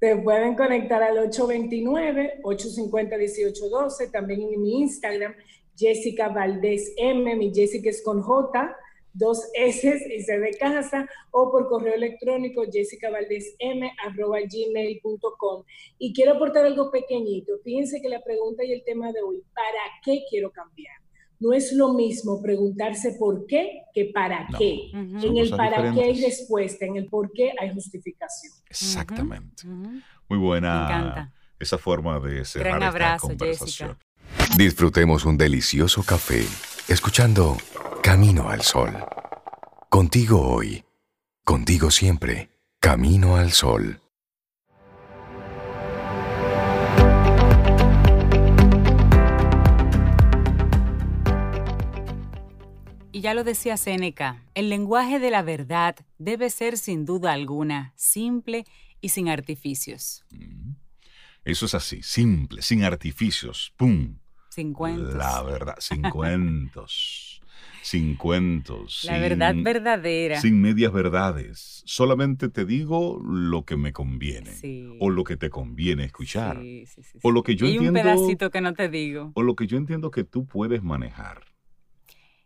[0.00, 5.34] Te pueden conectar al 829-850-1812, también en mi Instagram,
[5.76, 8.76] Jessica Valdés M, mi Jessica es con J,
[9.12, 15.64] dos S y C de casa, o por correo electrónico jessicavaldesm.gmail.com.
[15.98, 17.52] Y quiero aportar algo pequeñito.
[17.64, 20.94] Fíjense que la pregunta y el tema de hoy, ¿para qué quiero cambiar?
[21.40, 24.90] No es lo mismo preguntarse por qué que para qué.
[24.92, 28.52] En el para qué hay respuesta, en el por qué hay justificación.
[28.68, 29.62] Exactamente.
[30.28, 33.96] Muy buena esa forma de cerrar Gran abrazo, esta conversación.
[34.56, 36.44] Disfrutemos un delicioso café
[36.88, 37.58] escuchando
[38.02, 38.96] Camino al Sol.
[39.90, 40.84] Contigo hoy,
[41.44, 44.00] contigo siempre, Camino al Sol.
[53.12, 57.92] Y ya lo decía Seneca, el lenguaje de la verdad debe ser sin duda alguna
[57.96, 58.64] simple
[59.02, 60.24] y sin artificios.
[60.30, 60.72] Mm.
[61.44, 63.74] Eso es así, simple, sin artificios.
[63.76, 64.18] ¡Pum!
[64.58, 65.14] Sin cuentos.
[65.14, 67.40] La verdad, sin cuentos.
[67.80, 69.04] Sin cuentos.
[69.04, 70.40] La verdad verdadera.
[70.40, 71.84] Sin medias verdades.
[71.86, 74.50] Solamente te digo lo que me conviene.
[74.50, 74.96] Sí.
[74.98, 76.60] O lo que te conviene escuchar.
[76.60, 78.00] Sí, sí, sí, O lo que yo y entiendo.
[78.00, 79.30] un pedacito que no te digo.
[79.36, 81.44] O lo que yo entiendo que tú puedes manejar.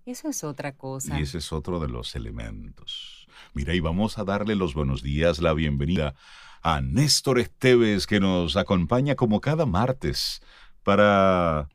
[0.05, 1.19] Eso es otra cosa.
[1.19, 3.27] Y ese es otro de los elementos.
[3.55, 6.15] Mira, y vamos a darle los buenos días, la bienvenida
[6.63, 10.43] a Néstor Esteves, que nos acompaña como cada martes
[10.83, 11.69] para,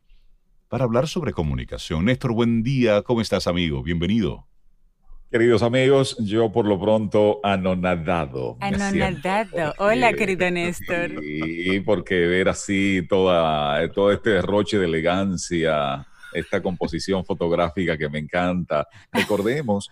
[0.69, 2.05] para hablar sobre comunicación.
[2.05, 3.01] Néstor, buen día.
[3.01, 3.81] ¿Cómo estás, amigo?
[3.83, 4.47] Bienvenido.
[5.31, 8.57] Queridos amigos, yo por lo pronto anonadado.
[8.61, 9.73] Anonadado.
[9.77, 11.21] Hola, querido Néstor.
[11.21, 18.19] Sí, porque ver así toda, todo este derroche de elegancia, esta composición fotográfica que me
[18.19, 18.87] encanta.
[19.11, 19.89] Recordemos,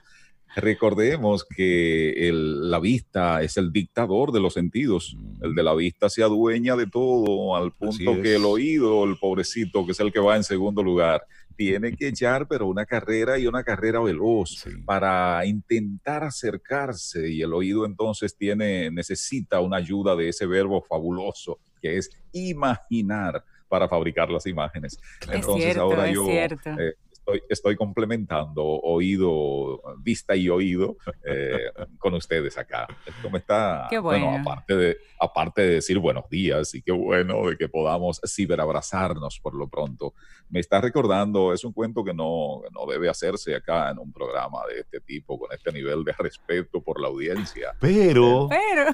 [0.56, 5.18] recordemos que el- la vista es el dictador de los sentidos.
[5.42, 9.86] El de la vista se adueña de todo, al punto que el oído, el pobrecito,
[9.86, 11.24] que es el que va en segundo lugar,
[11.58, 14.72] tiene que echar, pero una carrera y una carrera veloz Sí.
[14.86, 21.60] para intentar acercarse y el oído entonces tiene, necesita una ayuda de ese verbo fabuloso
[21.82, 25.00] que es imaginar para fabricar las imágenes.
[25.22, 26.70] Es Entonces cierto, ahora es yo cierto.
[26.80, 26.94] eh,
[27.26, 32.88] estoy, estoy complementando oído, vista y oído eh, con ustedes acá.
[33.06, 34.38] Esto me está, Qué bueno.
[34.38, 39.56] aparte de, aparte de decir buenos días y qué bueno de que podamos ciberabrazarnos por
[39.56, 40.14] lo pronto,
[40.50, 44.60] me está recordando, es un cuento que no, no debe hacerse acá en un programa
[44.70, 47.76] de este tipo, con este nivel de respeto por la audiencia.
[47.80, 48.92] Pero, Pero,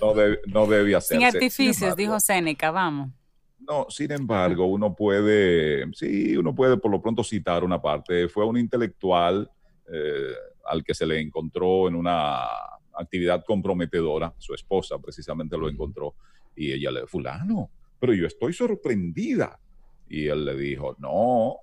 [0.00, 1.14] No, no debe, no debe hacerse.
[1.14, 3.10] sin Sin artificios, embargo, dijo Seneca, vamos.
[3.66, 8.28] No, sin embargo, uno puede, sí, uno puede por lo pronto citar una parte.
[8.28, 9.50] Fue un intelectual
[9.92, 10.34] eh,
[10.66, 12.44] al que se le encontró en una
[12.96, 16.14] actividad comprometedora, su esposa precisamente lo encontró,
[16.54, 19.58] y ella le, fulano, pero yo estoy sorprendida.
[20.08, 21.56] Y él le dijo, no,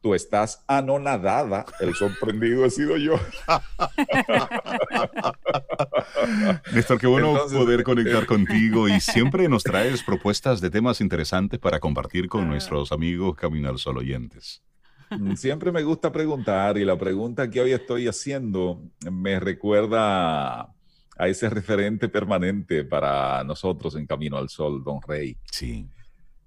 [0.00, 3.14] tú estás anonadada, el sorprendido he sido yo.
[6.72, 11.00] Néstor, qué bueno Entonces, poder eh, conectar contigo y siempre nos traes propuestas de temas
[11.00, 14.62] interesantes para compartir con nuestros amigos Camino al Sol oyentes.
[15.10, 20.72] Mm, Siempre me gusta preguntar y la pregunta que hoy estoy haciendo me recuerda
[21.18, 25.36] a ese referente permanente para nosotros en Camino al Sol, Don Rey.
[25.50, 25.88] Sí.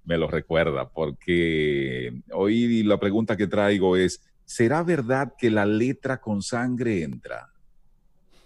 [0.10, 6.20] Me lo recuerda porque hoy la pregunta que traigo es, ¿será verdad que la letra
[6.20, 7.54] con sangre entra?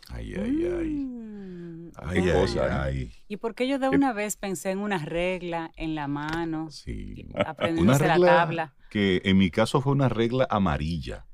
[0.10, 0.90] Ay, ay, ay.
[0.90, 2.72] Mm, Ay, ay, cosa, ¿eh?
[2.82, 3.12] ay.
[3.30, 6.70] ¿Y por qué yo de ¿Qué- una vez pensé en una regla en la mano,
[6.70, 7.30] Sí.
[7.48, 8.74] aprendiéndose la regla tabla?
[8.90, 11.26] que en mi caso fue una regla amarilla.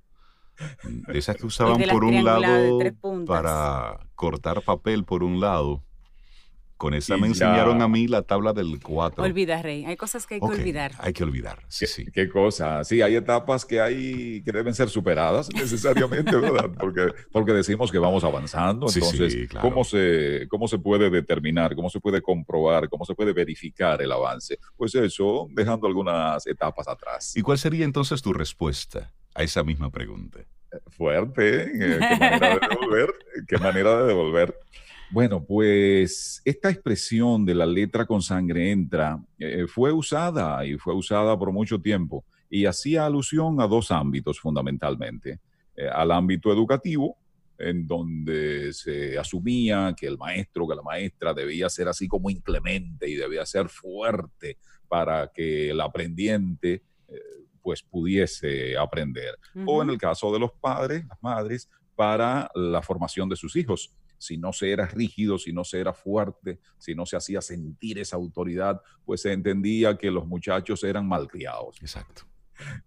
[1.08, 2.78] De esas que usaban por un lado
[3.26, 5.84] para cortar papel por un lado.
[6.80, 7.32] Con esa Y me ya.
[7.34, 9.22] enseñaron a mí la tabla del 4.
[9.22, 9.84] Olvida, Rey.
[9.84, 10.94] Hay cosas que hay que olvidar.
[11.00, 12.06] Hay que olvidar, sí, ¿Qué, sí.
[12.14, 12.86] qué cosa?
[12.86, 16.72] Sí, hay etapas que hay que deben ser superadas necesariamente, ¿verdad?
[16.80, 18.88] Porque, porque decimos que vamos avanzando.
[18.88, 19.68] Sí, Entonces, sí, claro.
[19.68, 21.76] ¿cómo, se, ¿cómo se puede determinar?
[21.76, 22.88] ¿Cómo se puede comprobar?
[22.88, 24.58] ¿Cómo se puede verificar el avance?
[24.78, 27.36] Pues eso, dejando algunas etapas atrás.
[27.36, 30.40] ¿Y cuál sería entonces tu respuesta a esa misma pregunta?
[30.88, 32.00] Fuerte, ¿eh?
[32.00, 33.10] ¿Qué manera de devolver?
[33.50, 34.56] ¿Qué manera de devolver?
[35.12, 40.94] Bueno, pues esta expresión de la letra con sangre entra eh, fue usada y fue
[40.94, 45.40] usada por mucho tiempo y hacía alusión a dos ámbitos fundamentalmente.
[45.76, 47.18] Eh, al ámbito educativo,
[47.58, 53.10] en donde se asumía que el maestro, que la maestra debía ser así como inclemente
[53.10, 57.14] y debía ser fuerte para que el aprendiente eh,
[57.62, 63.28] pues pudiese aprender o en el caso de los padres, las madres, para la formación
[63.28, 63.92] de sus hijos.
[64.20, 67.98] Si no se era rígido, si no se era fuerte, si no se hacía sentir
[67.98, 71.82] esa autoridad, pues se entendía que los muchachos eran malcriados.
[71.82, 72.24] Exacto.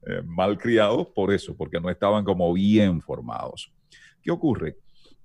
[0.06, 3.72] Eh, malcriados por eso, porque no estaban como bien formados.
[4.22, 4.76] ¿Qué ocurre?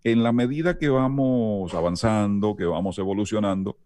[0.04, 3.78] En la medida que vamos avanzando, que vamos evolucionando,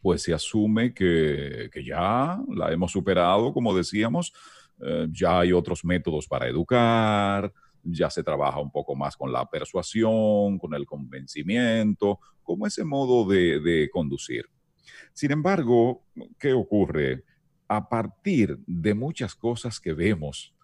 [0.00, 4.32] pues se asume que, que ya la hemos superado, como decíamos,
[4.80, 7.52] eh, ya hay otros métodos para educar,
[7.82, 13.28] ya se trabaja un poco más con la persuasión, con el convencimiento, como ese modo
[13.28, 14.46] de, de conducir.
[15.12, 16.04] Sin embargo,
[16.38, 17.24] ¿qué ocurre?
[17.68, 20.54] A partir de muchas cosas que vemos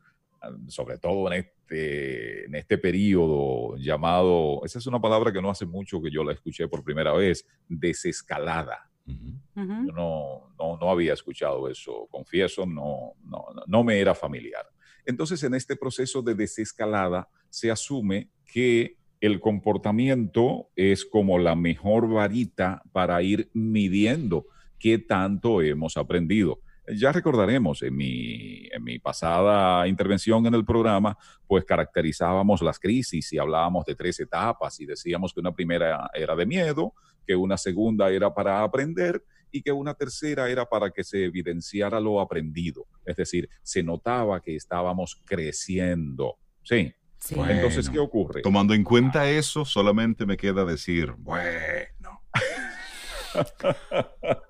[0.68, 5.66] sobre todo en este, en este periodo llamado, esa es una palabra que no hace
[5.66, 8.90] mucho que yo la escuché por primera vez, desescalada.
[9.06, 14.66] Yo no, no, no, había escuchado eso, confieso, no, no, no me era familiar.
[15.04, 22.08] Entonces, en este proceso de desescalada se asume que el comportamiento es como la mejor
[22.08, 24.46] varita para ir midiendo
[24.78, 26.60] qué tanto hemos aprendido.
[26.96, 33.32] Ya recordaremos en mi, en mi pasada intervención en el programa, pues caracterizábamos las crisis
[33.32, 36.94] y hablábamos de tres etapas y decíamos que una primera era de miedo,
[37.26, 42.00] que una segunda era para aprender y que una tercera era para que se evidenciara
[42.00, 42.86] lo aprendido.
[43.04, 46.38] Es decir, se notaba que estábamos creciendo.
[46.62, 46.92] Sí.
[47.30, 48.42] Entonces, ¿qué ocurre?
[48.42, 52.22] Tomando en cuenta eso, solamente me queda decir, bueno.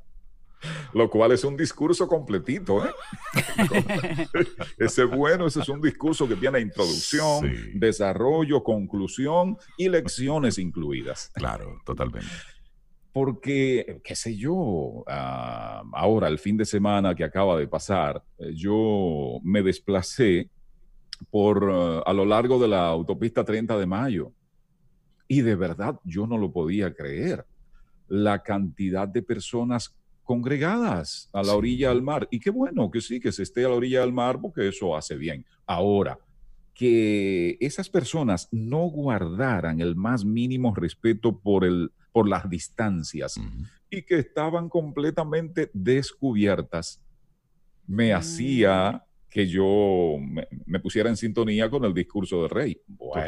[0.92, 2.84] Lo cual es un discurso completito.
[2.84, 2.90] ¿eh?
[4.78, 11.30] ese bueno, ese es un discurso que tiene introducción, desarrollo, conclusión y lecciones incluidas.
[11.34, 12.28] Claro, totalmente.
[13.18, 18.52] Porque, qué sé yo, ah, ahora el fin de semana que acaba de pasar, eh,
[18.54, 20.48] yo me desplacé
[21.28, 24.30] por ah, a lo largo de la autopista 30 de mayo
[25.26, 27.44] y de verdad yo no lo podía creer.
[28.06, 32.28] La cantidad de personas congregadas a la orilla del mar.
[32.30, 34.96] Y qué bueno que sí, que se esté a la orilla del mar porque eso
[34.96, 35.44] hace bien.
[35.66, 36.20] Ahora,
[36.72, 43.40] que esas personas no guardaran el más mínimo respeto por, el, por las distancias
[43.90, 47.00] y que estaban completamente descubiertas,
[47.86, 48.16] me mm.
[48.16, 50.16] hacía que yo
[50.66, 52.80] me, pusiera en sintonía con el discurso del rey.
[52.86, 53.20] Bueno,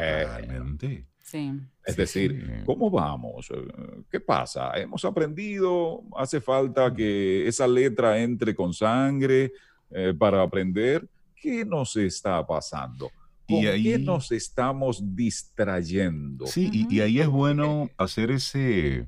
[1.85, 3.49] es decir, ¿cómo vamos?
[3.51, 4.71] Eh, ¿Qué pasa?
[4.75, 6.03] ¿Hemos aprendido?
[6.15, 9.53] ¿Hace falta que esa letra entre con sangre
[9.89, 11.07] eh, para aprender?
[11.35, 13.09] ¿Qué nos está pasando?
[13.51, 16.47] ¿Con qué nos estamos distrayendo?
[16.47, 19.07] Sí, y, ahí es bueno hacer ese,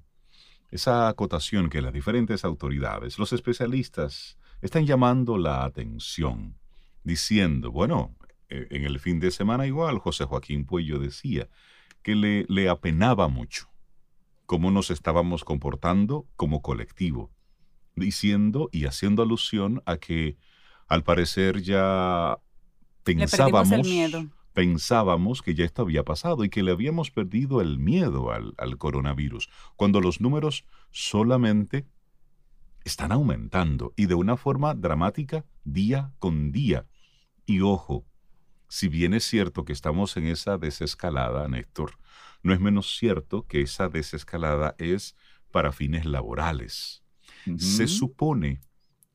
[0.71, 6.55] esa acotación que las diferentes autoridades, los especialistas, están llamando la atención,
[7.03, 8.15] diciendo, bueno,
[8.49, 11.49] eh, en el fin de semana igual, José Joaquín Puello decía,
[12.01, 13.69] que le, le apenaba mucho
[14.45, 17.31] cómo nos estábamos comportando como colectivo,
[17.95, 20.37] diciendo y haciendo alusión a que
[20.87, 22.37] al parecer ya
[23.03, 23.87] pensábamos,
[24.53, 28.77] pensábamos que ya esto había pasado y que le habíamos perdido el miedo al, al
[28.77, 31.85] coronavirus, cuando los números solamente
[32.83, 36.85] están aumentando y de una forma dramática día con día.
[37.45, 38.05] Y ojo,
[38.67, 41.97] si bien es cierto que estamos en esa desescalada, Néstor,
[42.41, 45.15] no es menos cierto que esa desescalada es
[45.51, 47.03] para fines laborales.
[47.57, 48.61] Se supone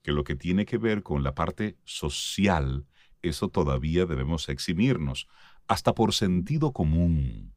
[0.02, 2.86] que lo que tiene que ver con la parte social,
[3.22, 5.28] eso todavía debemos eximirnos,
[5.66, 7.54] hasta por sentido común.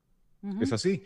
[0.60, 1.04] Es así.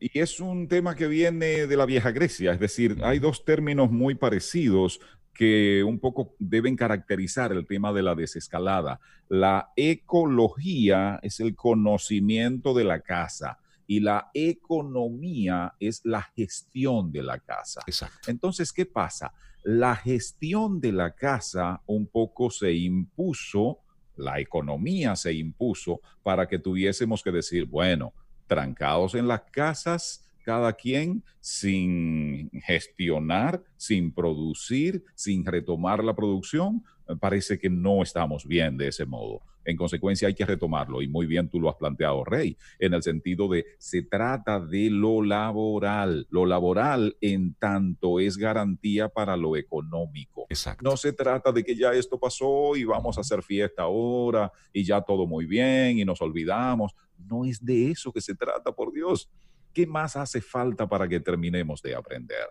[0.00, 3.90] Y es un tema que viene de la vieja Grecia, es decir, hay dos términos
[3.90, 5.00] muy parecidos
[5.34, 9.00] que un poco deben caracterizar el tema de la desescalada.
[9.28, 13.58] La ecología es el conocimiento de la casa
[13.92, 17.82] y la economía es la gestión de la casa.
[17.86, 18.30] Exacto.
[18.30, 19.34] Entonces, ¿qué pasa?
[19.64, 23.80] La gestión de la casa un poco se impuso,
[24.16, 28.14] la economía se impuso para que tuviésemos que decir, bueno,
[28.46, 36.82] trancados en las casas, cada quien sin gestionar, sin producir, sin retomar la producción,
[37.20, 39.42] parece que no estamos bien de ese modo.
[39.64, 43.02] En consecuencia, hay que retomarlo y muy bien tú lo has planteado, Rey, en el
[43.02, 46.26] sentido de se trata de lo laboral.
[46.30, 50.46] Lo laboral en tanto es garantía para lo económico.
[50.48, 50.88] Exacto.
[50.88, 54.84] No se trata de que ya esto pasó y vamos a hacer fiesta ahora y
[54.84, 56.94] ya todo muy bien y nos olvidamos.
[57.18, 59.30] No es de eso que se trata, por Dios.
[59.72, 62.48] ¿Qué más hace falta para que terminemos de aprender?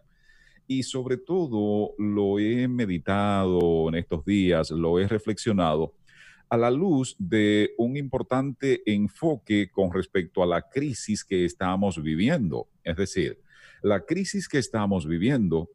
[0.68, 5.94] Y sobre todo lo he meditado en estos días, lo he reflexionado
[6.52, 12.68] a la luz de un importante enfoque con respecto a la crisis que estamos viviendo.
[12.84, 13.40] Es decir,
[13.82, 15.70] la crisis que estamos viviendo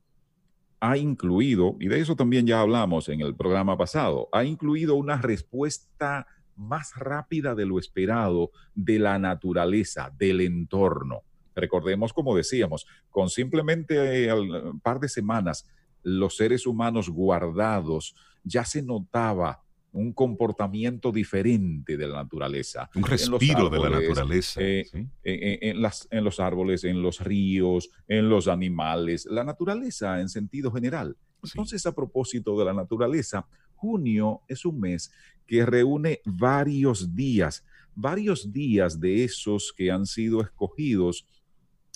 [0.80, 5.16] ha incluido, y de eso también ya hablamos en el programa pasado, ha incluido una
[5.16, 11.22] respuesta más rápida de lo esperado de la naturaleza, del entorno.
[11.54, 15.66] Recordemos, como decíamos, con simplemente un par de semanas,
[16.02, 18.14] los seres humanos guardados,
[18.44, 19.62] ya se notaba
[19.96, 22.90] un comportamiento diferente de la naturaleza.
[22.94, 24.60] Un respiro de la naturaleza.
[24.62, 24.84] Eh,
[25.22, 30.70] en, las, en los árboles, en los ríos, en los animales, la naturaleza en sentido
[30.70, 31.16] general.
[31.42, 35.12] Entonces, a propósito de la naturaleza, junio es un mes
[35.46, 41.26] que reúne varios días, varios días de esos que han sido escogidos,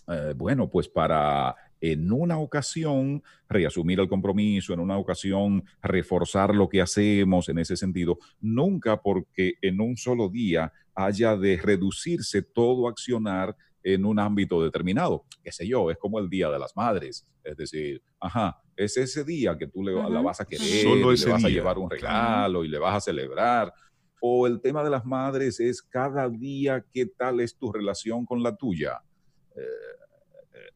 [0.08, 6.68] eh, bueno, pues para en una ocasión reasumir el compromiso, en una ocasión reforzar lo
[6.68, 12.88] que hacemos en ese sentido, nunca porque en un solo día haya de reducirse todo
[12.88, 15.24] accionar en un ámbito determinado.
[15.42, 17.26] Qué sé yo, es como el Día de las Madres.
[17.42, 21.26] Es decir, ajá, es ese día que tú le, la vas a querer, Solo le
[21.26, 23.72] vas a llevar un regalo y le vas a celebrar.
[24.20, 28.42] O el tema de las madres es cada día qué tal es tu relación con
[28.42, 29.00] la tuya.
[29.56, 29.62] Eh,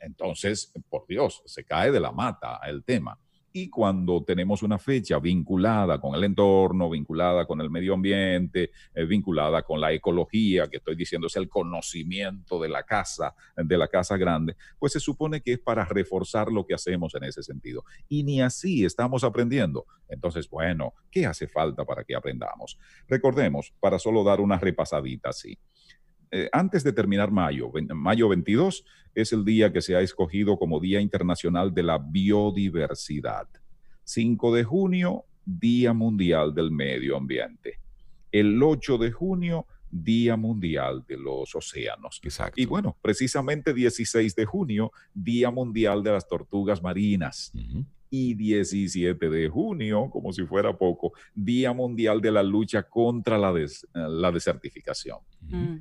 [0.01, 3.19] entonces, por Dios, se cae de la mata el tema.
[3.57, 9.05] Y cuando tenemos una fecha vinculada con el entorno, vinculada con el medio ambiente, eh,
[9.05, 13.87] vinculada con la ecología, que estoy diciendo es el conocimiento de la casa, de la
[13.87, 17.85] casa grande, pues se supone que es para reforzar lo que hacemos en ese sentido.
[18.09, 19.87] Y ni así estamos aprendiendo.
[20.09, 22.77] Entonces, bueno, ¿qué hace falta para que aprendamos?
[23.07, 25.57] Recordemos, para solo dar una repasadita así.
[26.37, 30.81] Eh, antes de terminar mayo, mayo 22 es el día que se ha escogido como
[30.81, 33.47] Día Internacional de la Biodiversidad.
[34.03, 37.79] 5 de junio, Día Mundial del Medio Ambiente.
[38.33, 42.21] El 8 de junio, Día Mundial de los Océanos.
[42.25, 42.61] Exacto.
[42.61, 47.53] Y bueno, precisamente 16 de junio, Día Mundial de las Tortugas Marinas
[48.11, 53.53] y 17 de junio, como si fuera poco, Día Mundial de la Lucha contra la,
[53.93, 55.19] la Desertificación.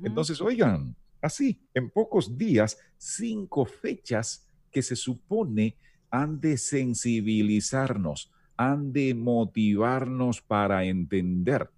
[0.02, 5.76] Entonces, oigan, así, en pocos días, cinco fechas que se supone
[6.10, 11.70] han de sensibilizarnos, han de motivarnos para entender.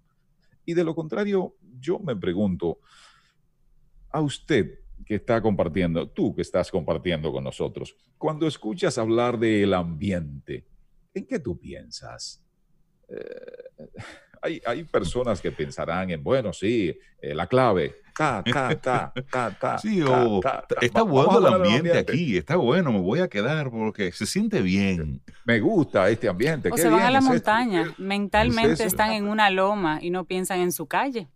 [0.65, 2.79] Y de lo contrario, yo me pregunto,
[4.11, 9.73] a usted, que está compartiendo, tú que estás compartiendo con nosotros, cuando escuchas hablar del
[9.73, 10.65] ambiente,
[11.13, 12.43] ¿en qué tú piensas?
[13.07, 13.85] Eh,
[14.41, 19.57] hay, hay, personas que pensarán en, bueno, sí, eh, la clave, ta, ta, ta, ta,
[19.59, 19.77] ta.
[19.79, 20.41] Sí, o
[20.81, 25.21] está bueno el ambiente, aquí, está bueno, me voy a quedar porque se siente bien.
[25.45, 26.69] Me gusta este ambiente.
[26.71, 30.71] O se van a la montaña, mentalmente están en una loma y no piensan en
[30.71, 31.29] su calle.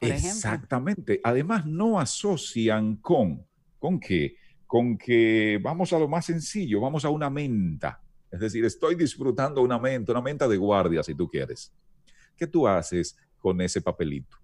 [0.00, 1.20] Exactamente.
[1.22, 3.46] Además, no asocian con,
[3.78, 4.36] ¿con qué?
[4.66, 8.02] Con que vamos a lo más sencillo, vamos a una menta.
[8.30, 11.72] Es decir, estoy disfrutando una menta, una menta de guardia, si tú quieres.
[12.36, 14.36] ¿Qué tú haces con ese papelito?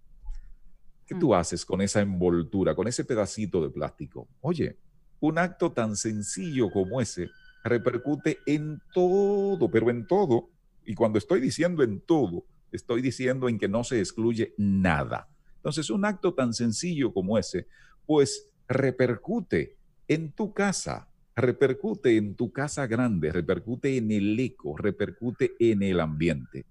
[1.07, 1.35] ¿Qué tú mm.
[1.35, 4.29] haces con esa envoltura, con ese pedacito de plástico?
[4.41, 4.77] Oye,
[5.21, 7.31] un acto tan sencillo como ese
[7.65, 10.51] repercute en todo, pero en todo.
[10.85, 15.29] Y cuando estoy diciendo en todo, estoy diciendo en que no se excluye nada.
[15.67, 17.67] Entonces, un acto tan sencillo como ese,
[18.07, 19.75] pues repercute
[20.07, 25.99] en tu casa, repercute en tu casa grande, repercute en el eco, repercute en el
[25.99, 26.67] ambiente.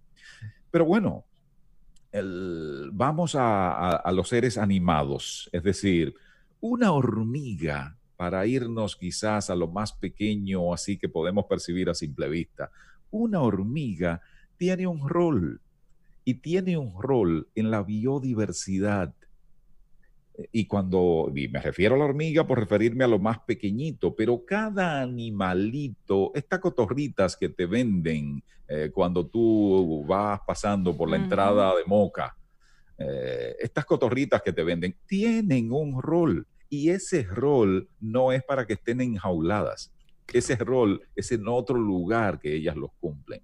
[0.72, 1.26] Pero bueno,
[2.94, 6.16] vamos a, a los seres animados, es decir,
[6.62, 12.30] una hormiga, para irnos quizás a lo más pequeño, así que podemos percibir a simple
[12.30, 12.72] vista,
[13.12, 14.22] una hormiga
[14.56, 15.60] tiene un rol,
[16.26, 19.14] y tiene un rol en la biodiversidad.
[20.52, 25.02] Y cuando me refiero a la hormiga, por referirme a lo más pequeñito, pero cada
[25.02, 31.86] animalito, estas cotorritas que te venden eh, cuando tú vas pasando por la entrada de
[31.86, 32.36] Moca,
[32.98, 36.48] eh, estas cotorritas que te venden, tienen un rol.
[36.70, 39.94] Y ese rol no es para que estén enjauladas.
[40.34, 43.42] Ese rol es en otro lugar que ellas los cumplen.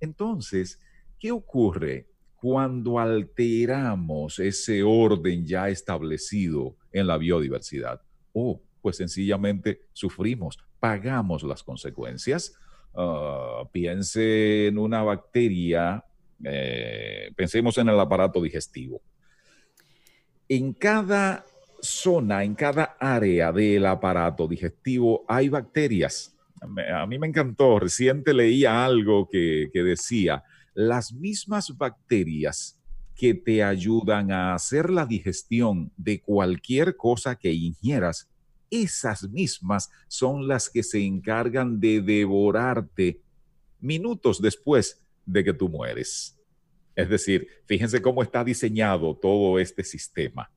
[0.00, 0.80] Entonces,
[1.18, 2.06] ¿Qué ocurre
[2.36, 8.02] cuando alteramos ese orden ya establecido en la biodiversidad?
[8.32, 12.54] Oh, pues sencillamente sufrimos, pagamos las consecuencias.
[12.94, 16.04] Ah, piense en una bacteria,
[16.44, 19.00] eh, pensemos en el aparato digestivo.
[20.48, 21.46] En cada
[21.80, 26.36] zona, en cada área del aparato digestivo hay bacterias.
[26.60, 30.44] A mí me encantó, reciente leía algo que decía,
[30.76, 32.78] las mismas bacterias
[33.14, 38.28] que te ayudan a hacer la digestión de cualquier cosa que ingieras,
[38.70, 43.22] esas mismas son las que se encargan de devorarte
[43.80, 46.38] minutos después de que tú mueres.
[46.94, 50.50] Es decir, fíjense cómo está diseñado todo este sistema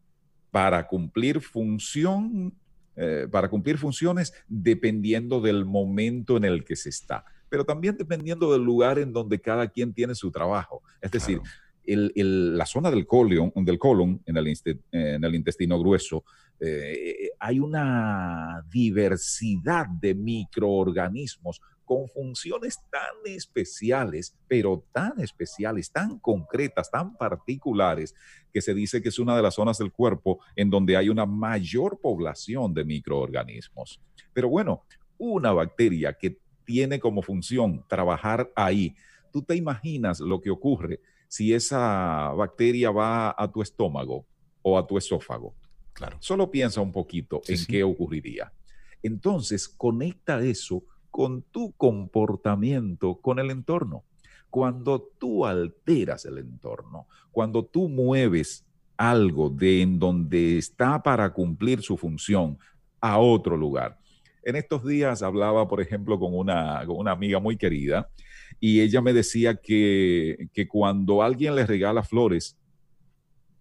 [0.51, 2.53] para cumplir función,
[2.97, 8.51] eh, para cumplir funciones dependiendo del momento en el que se está pero también dependiendo
[8.51, 10.81] del lugar en donde cada quien tiene su trabajo.
[11.01, 11.41] Es decir,
[11.85, 14.53] la zona del colon, del colon en, el,
[14.91, 16.23] en el intestino grueso,
[16.59, 26.91] eh, hay una diversidad de microorganismos con funciones tan especiales, pero tan especiales, tan concretas,
[26.91, 28.13] tan particulares,
[28.53, 31.25] que se dice que es una de las zonas del cuerpo en donde hay una
[31.25, 33.99] mayor población de microorganismos.
[34.33, 34.83] Pero bueno,
[35.17, 36.37] una bacteria que
[36.69, 38.95] tiene como función trabajar ahí,
[39.33, 44.27] tú te imaginas lo que ocurre si esa bacteria va a tu estómago
[44.61, 45.55] o a tu esófago.
[45.93, 46.17] Claro.
[46.19, 48.53] Solo piensa un poquito en qué ocurriría.
[49.01, 54.03] Entonces, conecta eso con tu comportamiento con el entorno.
[54.51, 58.63] Cuando tú alteras el entorno, cuando tú mueves
[58.95, 62.59] algo de en donde está para cumplir su función
[63.01, 63.97] a otro lugar.
[64.49, 68.09] En estos días hablaba, por ejemplo, con una, con una amiga muy querida
[68.59, 72.57] y ella me decía que, que cuando alguien le regala flores,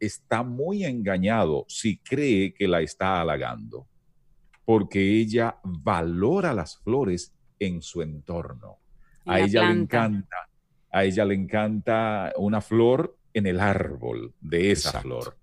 [0.01, 3.87] está muy engañado si cree que la está halagando,
[4.65, 8.79] porque ella valora las flores en su entorno.
[9.27, 10.49] A ella le encanta,
[10.91, 15.37] a ella le encanta una flor en el árbol de esa flor.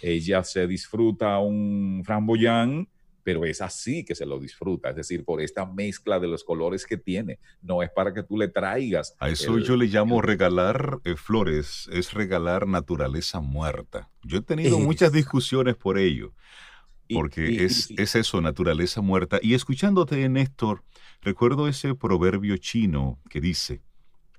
[0.00, 2.88] Ella se disfruta un framboyán,
[3.22, 6.86] pero es así que se lo disfruta, es decir, por esta mezcla de los colores
[6.86, 7.38] que tiene.
[7.60, 9.14] No es para que tú le traigas.
[9.18, 14.10] A eso yo le llamo regalar eh, flores, es regalar naturaleza muerta.
[14.22, 16.32] Yo he tenido muchas discusiones por ello,
[17.12, 19.38] porque es, es eso, naturaleza muerta.
[19.42, 20.82] Y escuchándote, Néstor,
[21.22, 23.80] Recuerdo ese proverbio chino que dice,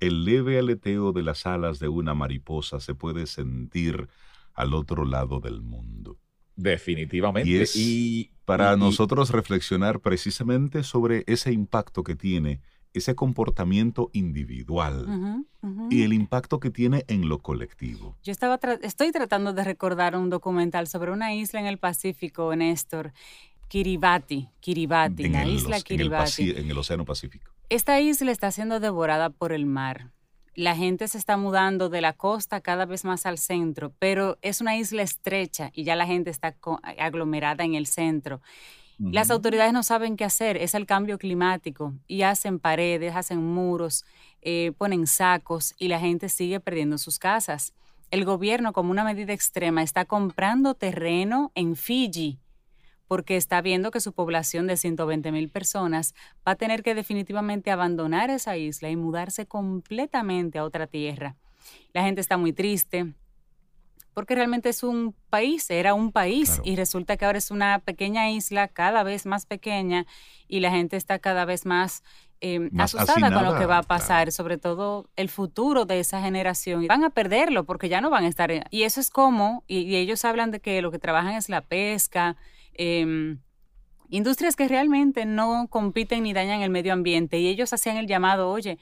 [0.01, 4.09] el leve aleteo de las alas de una mariposa se puede sentir
[4.53, 6.17] al otro lado del mundo.
[6.55, 7.49] Definitivamente.
[7.49, 12.61] Y es para nosotros reflexionar precisamente sobre ese impacto que tiene
[12.93, 15.45] ese comportamiento individual
[15.89, 18.15] y el impacto que tiene en lo colectivo.
[18.23, 23.13] Yo estaba estoy tratando de recordar un documental sobre una isla en el Pacífico, Néstor,
[23.67, 26.51] Kiribati, Kiribati, la isla Kiribati.
[26.51, 27.51] En el, Océano Pacífico.
[27.69, 30.11] Esta isla está siendo devorada por el mar.
[30.55, 34.61] La gente se está mudando de la costa cada vez más al centro, pero es
[34.61, 36.55] una isla estrecha y ya la gente está
[36.97, 38.41] aglomerada en el centro.
[38.99, 44.05] Las autoridades no saben qué hacer, es el cambio climático y hacen paredes, hacen muros,
[44.41, 47.73] eh, ponen sacos y la gente sigue perdiendo sus casas.
[48.11, 52.39] El gobierno, como una medida extrema, está comprando terreno en Fiji
[53.07, 56.13] porque está viendo que su población de 120 mil personas
[56.47, 61.35] va a tener que definitivamente abandonar esa isla y mudarse completamente a otra tierra.
[61.93, 63.13] La gente está muy triste
[64.13, 68.29] porque realmente es un país, era un país y resulta que ahora es una pequeña
[68.29, 70.05] isla cada vez más pequeña
[70.47, 72.03] y la gente está cada vez más,
[72.41, 76.85] eh, asustada con lo que va a pasar, sobre todo el futuro de esa generación.
[76.87, 78.51] Van a perderlo porque ya no van a estar.
[78.69, 82.35] Y eso es como, y ellos hablan de que lo que trabajan es la pesca,
[82.73, 83.39] Em,
[84.09, 88.49] industrias que realmente no compiten ni dañan el medio ambiente y ellos hacían el llamado,
[88.49, 88.77] oye,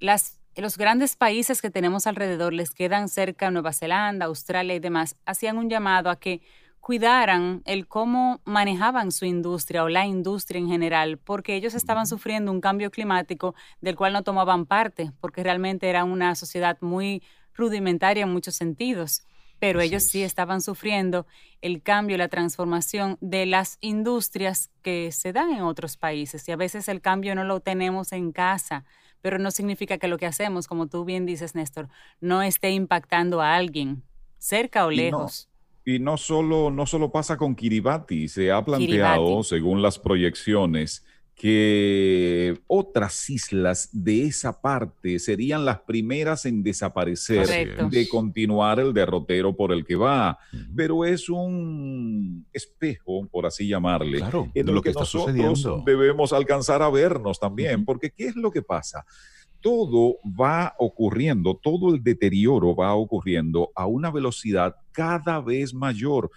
[0.00, 5.16] las, los grandes países que tenemos alrededor les quedan cerca, Nueva Zelanda, Australia y demás,
[5.24, 6.42] hacían un llamado a que
[6.80, 12.52] cuidaran el cómo manejaban su industria o la industria en general, porque ellos estaban sufriendo
[12.52, 17.22] un cambio climático del cual no tomaban parte, porque realmente era una sociedad muy
[17.54, 19.22] rudimentaria en muchos sentidos
[19.58, 21.26] pero ellos sí estaban sufriendo
[21.62, 26.46] el cambio, la transformación de las industrias que se dan en otros países.
[26.48, 28.84] Y a veces el cambio no lo tenemos en casa,
[29.22, 31.88] pero no significa que lo que hacemos, como tú bien dices, Néstor,
[32.20, 34.02] no esté impactando a alguien,
[34.38, 35.48] cerca o lejos.
[35.84, 41.04] Y no, solo, no solo pasa con Kiribati, se ha planteado, según las proyecciones,
[41.36, 49.54] que otras islas de esa parte serían las primeras en desaparecer de continuar el derrotero
[49.54, 50.38] por el que va.
[50.74, 54.22] Pero es un espejo, por así llamarle,
[54.54, 59.04] en lo que, nosotros debemos alcanzar a vernos también, porque ¿qué es lo que pasa?
[59.60, 66.30] Todo va ocurriendo, todo el deterioro va ocurriendo a una velocidad cada vez mayor.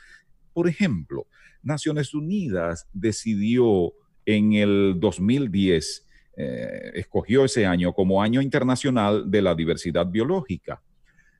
[0.51, 1.25] Por ejemplo,
[1.63, 3.93] Naciones Unidas decidió
[4.35, 6.05] en el 2010
[6.37, 10.83] eh, escogió ese año como Año Internacional de la Diversidad Biológica.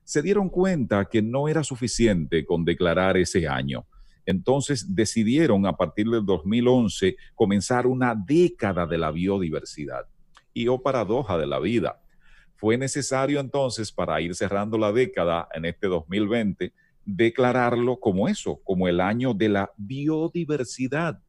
[0.02, 3.86] Se dieron cuenta que no era suficiente con declarar ese año.
[4.26, 10.06] Entonces decidieron a partir del 2011 comenzar una década de la biodiversidad.
[10.52, 12.02] Y oh paradoja de la vida,
[12.56, 16.72] fue necesario entonces para ir cerrando la década en este 2020
[17.04, 21.20] declararlo como eso, como el año de la biodiversidad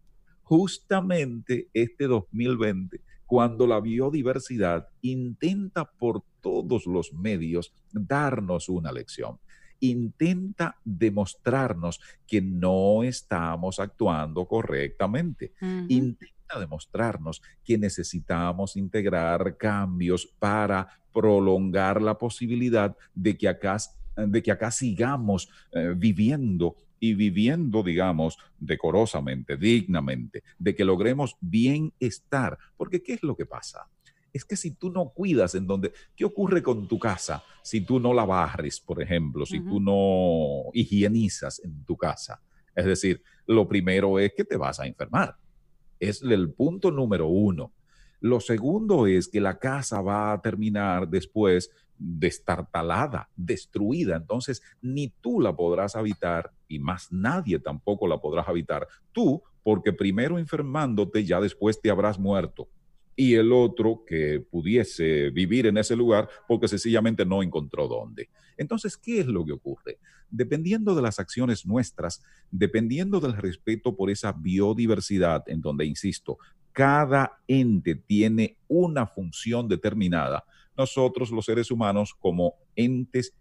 [0.51, 9.39] justamente este 2020, cuando la biodiversidad intenta por todos los medios darnos una lección
[9.79, 15.53] intenta demostrarnos que no estamos actuando correctamente.
[15.87, 23.77] Intenta demostrarnos que necesitamos integrar cambios para prolongar la posibilidad de que acá,
[24.15, 32.59] de que acá sigamos eh, viviendo y viviendo, digamos, decorosamente, dignamente, de que logremos bienestar.
[32.77, 33.87] Porque ¿qué es lo que pasa?
[34.31, 37.99] Es que si tú no cuidas en donde, ¿qué ocurre con tu casa si tú
[37.99, 42.39] no la barres, por ejemplo, si tú no higienizas en tu casa?
[42.75, 45.35] Es decir, lo primero es que te vas a enfermar.
[45.99, 47.73] Es el punto número uno.
[48.19, 54.17] Lo segundo es que la casa va a terminar después destartalada, destruida.
[54.17, 58.87] Entonces, ni tú la podrás habitar y más nadie tampoco la podrás habitar.
[59.11, 62.69] Tú, porque primero enfermándote, ya después te habrás muerto.
[63.15, 68.29] Y el otro que pudiese vivir en ese lugar porque sencillamente no encontró dónde.
[68.57, 69.99] Entonces, ¿qué es lo que ocurre?
[70.29, 76.37] Dependiendo de las acciones nuestras, dependiendo del respeto por esa biodiversidad, en donde, insisto,
[76.71, 80.45] cada ente tiene una función determinada,
[80.77, 83.33] nosotros los seres humanos como entes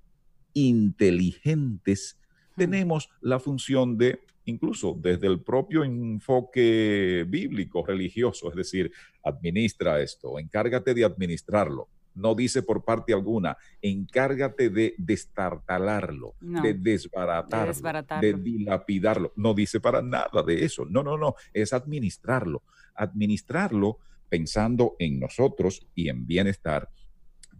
[0.52, 2.19] inteligentes
[2.60, 8.92] tenemos la función de, incluso desde el propio enfoque bíblico, religioso, es decir,
[9.24, 11.88] administra esto, encárgate de administrarlo.
[12.14, 17.72] No dice por parte alguna, encárgate de destartalarlo, de, desbaratarlo,
[18.20, 19.32] de dilapidarlo.
[19.36, 20.84] No dice para nada de eso.
[20.84, 22.62] No, no, no, es administrarlo.
[22.94, 26.90] Administrarlo pensando en nosotros y en bienestar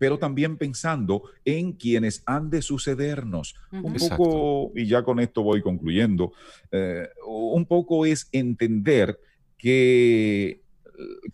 [0.00, 3.54] pero también pensando en quienes han de sucedernos.
[3.70, 6.32] Un poco, y ya con esto voy concluyendo,
[6.72, 9.20] eh, un poco es entender
[9.58, 10.62] que eh,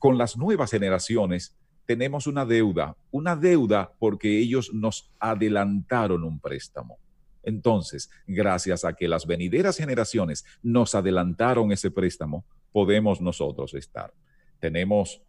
[0.00, 6.98] con las nuevas generaciones tenemos una deuda, una deuda porque ellos nos adelantaron un préstamo.
[7.44, 14.12] Entonces, gracias a que las venideras generaciones nos adelantaron ese préstamo, podemos nosotros estar.
[14.58, 15.22] Tenemos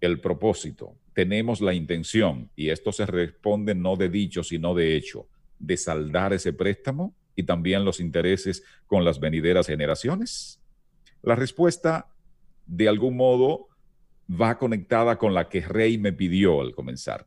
[0.00, 5.26] el propósito, tenemos la intención, y esto se responde no de dicho, sino de hecho,
[5.58, 10.60] de saldar ese préstamo y también los intereses con las venideras generaciones?
[11.22, 12.08] La respuesta,
[12.66, 13.68] de algún modo,
[14.30, 17.26] va conectada con la que Rey me pidió al comenzar.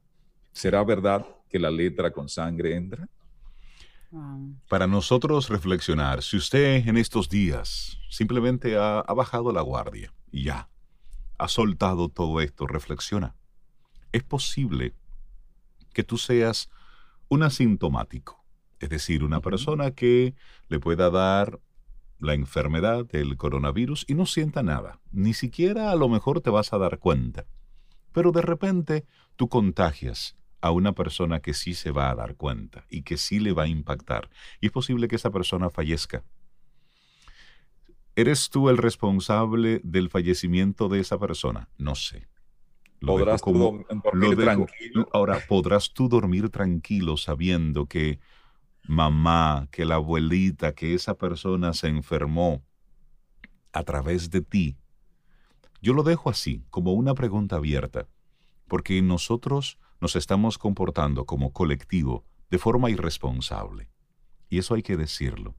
[0.52, 3.08] ¿Será verdad que la letra con sangre entra?
[4.70, 10.46] Para nosotros reflexionar, si usted en estos días simplemente ha, ha bajado la guardia y
[10.46, 10.70] ya,
[11.38, 13.36] ha soltado todo esto, reflexiona.
[14.12, 14.94] Es posible
[15.94, 16.70] que tú seas
[17.30, 18.44] un asintomático,
[18.80, 20.36] es decir, una persona que
[20.70, 21.60] le pueda dar
[22.20, 25.00] la enfermedad del coronavirus y no sienta nada.
[25.12, 27.46] Ni siquiera a lo mejor te vas a dar cuenta.
[28.12, 32.86] Pero de repente tú contagias a una persona que sí se va a dar cuenta
[32.90, 34.30] y que sí le va a impactar.
[34.60, 36.24] Y es posible que esa persona fallezca.
[38.18, 41.70] ¿Eres tú el responsable del fallecimiento de esa persona?
[41.78, 42.28] No sé.
[43.00, 45.08] ¿Podrás tú dormir tranquilo?
[45.14, 48.20] Ahora, ¿podrás tú dormir tranquilo sabiendo que
[48.88, 52.64] mamá, que la abuelita, que esa persona se enfermó
[53.72, 54.78] a través de ti?
[55.80, 58.08] Yo lo dejo así, como una pregunta abierta,
[58.68, 63.92] porque nosotros nos estamos comportando como colectivo de forma irresponsable.
[64.50, 65.54] Y eso hay que decirlo.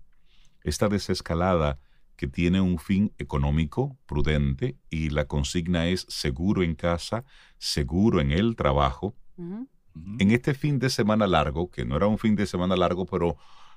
[0.65, 1.79] Esta desescalada
[2.19, 7.25] que tiene un fin económico prudente y la consigna es seguro en casa,
[7.59, 9.15] seguro en el trabajo.
[9.37, 13.37] En este fin de semana largo, que no era un fin de semana largo, pero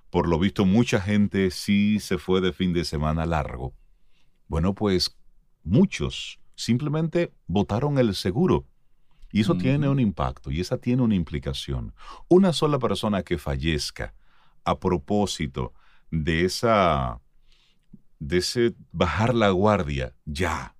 [0.09, 3.75] por lo visto mucha gente sí se fue de fin de semana largo.
[4.47, 5.15] Bueno, pues
[5.63, 8.65] muchos simplemente votaron el seguro.
[9.31, 11.93] Y eso tiene un impacto y esa tiene una implicación.
[12.27, 14.15] Una sola persona que fallezca
[14.65, 15.73] a propósito
[16.09, 17.21] de esa
[18.22, 20.76] de ese bajar la guardia ya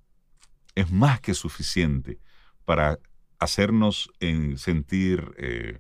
[0.76, 2.20] es más que suficiente
[2.66, 3.00] para
[3.40, 5.80] hacernos en sentir eh,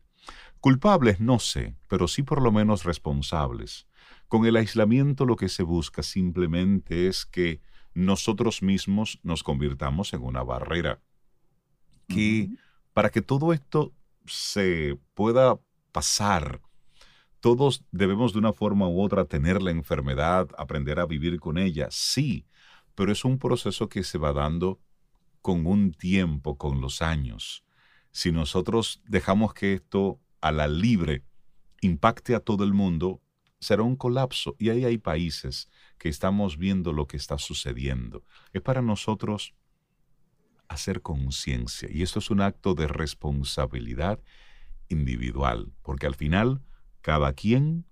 [0.59, 3.87] culpables, no sé, pero sí por lo menos responsables.
[4.27, 7.61] Con el aislamiento lo que se busca simplemente es que
[7.93, 10.99] nosotros mismos nos convirtamos en una barrera.
[12.07, 12.49] Que
[12.93, 13.93] para que todo esto
[14.25, 15.59] se pueda
[15.91, 16.59] pasar
[17.41, 21.87] todos debemos de una forma u otra tener la enfermedad, aprender a vivir con ella,
[21.89, 22.45] sí,
[22.95, 24.79] pero es un proceso que se va dando
[25.41, 27.63] con un tiempo, con los años.
[28.11, 31.23] Si nosotros dejamos que esto a la libre
[31.81, 33.21] impacte a todo el mundo,
[33.59, 34.55] será un colapso.
[34.59, 38.23] Y ahí hay países que estamos viendo lo que está sucediendo.
[38.53, 39.55] Es para nosotros
[40.67, 41.89] hacer conciencia.
[41.91, 44.19] Y esto es un acto de responsabilidad
[44.89, 46.61] individual, porque al final
[47.01, 47.85] cada quien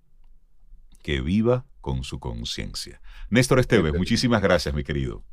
[1.01, 3.01] que viva con su conciencia.
[3.29, 5.23] Néstor Esteves, muchísimas gracias, mi querido.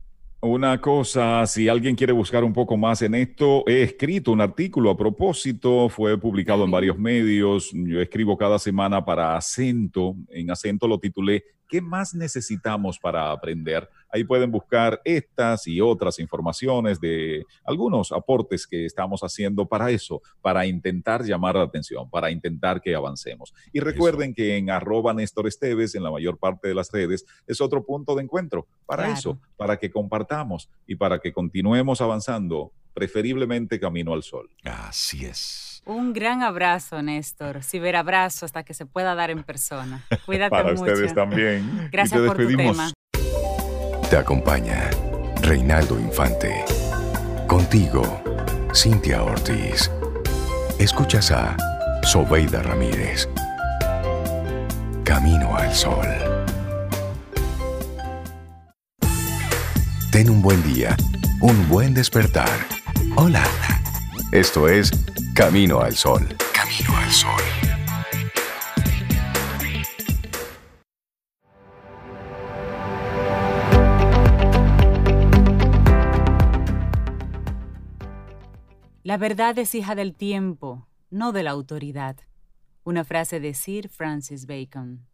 [0.40, 4.90] Una cosa, si alguien quiere buscar un poco más en esto, he escrito un artículo
[4.90, 10.86] a propósito, fue publicado en varios medios, yo escribo cada semana para Acento, en Acento
[10.86, 13.88] lo titulé ¿Qué más necesitamos para aprender?
[14.10, 20.22] Ahí pueden buscar estas y otras informaciones de algunos aportes que estamos haciendo para eso,
[20.40, 23.52] para intentar llamar la atención, para intentar que avancemos.
[23.72, 27.60] Y recuerden que en arroba Néstor Esteves, en la mayor parte de las redes, es
[27.60, 33.78] otro punto de encuentro para eso, para que compartamos y para que continuemos avanzando, preferiblemente
[33.78, 34.48] camino al sol.
[34.64, 35.65] Así es.
[35.86, 37.62] Un gran abrazo, Néstor.
[37.62, 40.04] Ciberabrazo hasta que se pueda dar en persona.
[40.26, 40.82] Cuídate Para mucho.
[40.82, 41.88] ustedes también.
[41.92, 42.92] Gracias por tu tema.
[44.10, 44.90] Te acompaña
[45.42, 46.64] Reinaldo Infante.
[47.46, 48.02] Contigo,
[48.74, 49.90] Cintia Ortiz.
[50.80, 51.56] Escuchas a
[52.02, 53.28] Sobeida Ramírez.
[55.04, 56.06] Camino al Sol.
[60.10, 60.96] Ten un buen día,
[61.40, 62.48] un buen despertar.
[63.14, 63.44] Hola.
[64.32, 64.90] Esto es
[65.36, 66.26] Camino al Sol.
[66.52, 67.42] Camino al Sol.
[79.04, 82.16] La verdad es hija del tiempo, no de la autoridad.
[82.82, 85.06] Una frase de Sir Francis Bacon.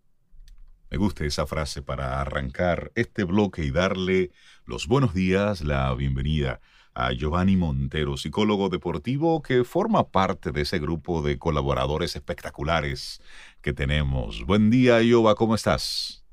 [0.91, 4.31] Me gusta esa frase para arrancar este bloque y darle
[4.65, 6.63] los buenos días, la bienvenida
[6.95, 13.21] a Giovanni Montero, psicólogo deportivo que forma parte de ese grupo de colaboradores espectaculares
[13.63, 14.45] que tenemos.
[14.47, 16.25] Buen día, Giova, ¿cómo estás?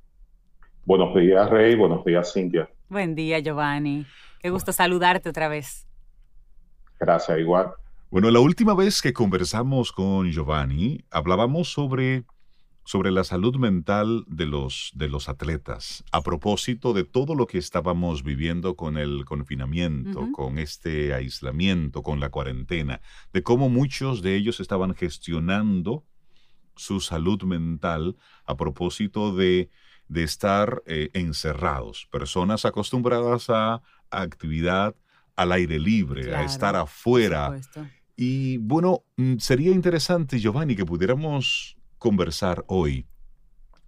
[0.85, 1.75] Buenos días, Rey.
[1.75, 2.69] Buenos días, Cintia.
[2.89, 4.05] Buen día, Giovanni.
[4.39, 5.87] Qué gusto saludarte otra vez.
[6.99, 7.71] Gracias, igual.
[8.09, 12.23] Bueno, la última vez que conversamos con Giovanni, hablábamos sobre,
[12.89, 17.59] sobre la salud mental de los, de los atletas, a propósito de todo lo que
[17.59, 22.99] estábamos viviendo con el confinamiento, con este aislamiento, con la cuarentena,
[23.31, 26.03] de cómo muchos de ellos estaban gestionando
[26.75, 28.17] su salud mental
[28.47, 29.69] a propósito de,
[30.07, 34.95] de estar eh, encerrados, personas acostumbradas a, a actividad
[35.35, 37.55] al aire libre, a estar afuera.
[38.15, 43.05] Y bueno, mm, sería interesante, Giovanni, que pudiéramos conversar hoy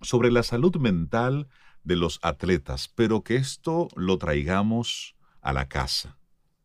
[0.01, 1.47] sobre la salud mental
[1.83, 6.17] de los atletas, pero que esto lo traigamos a la casa.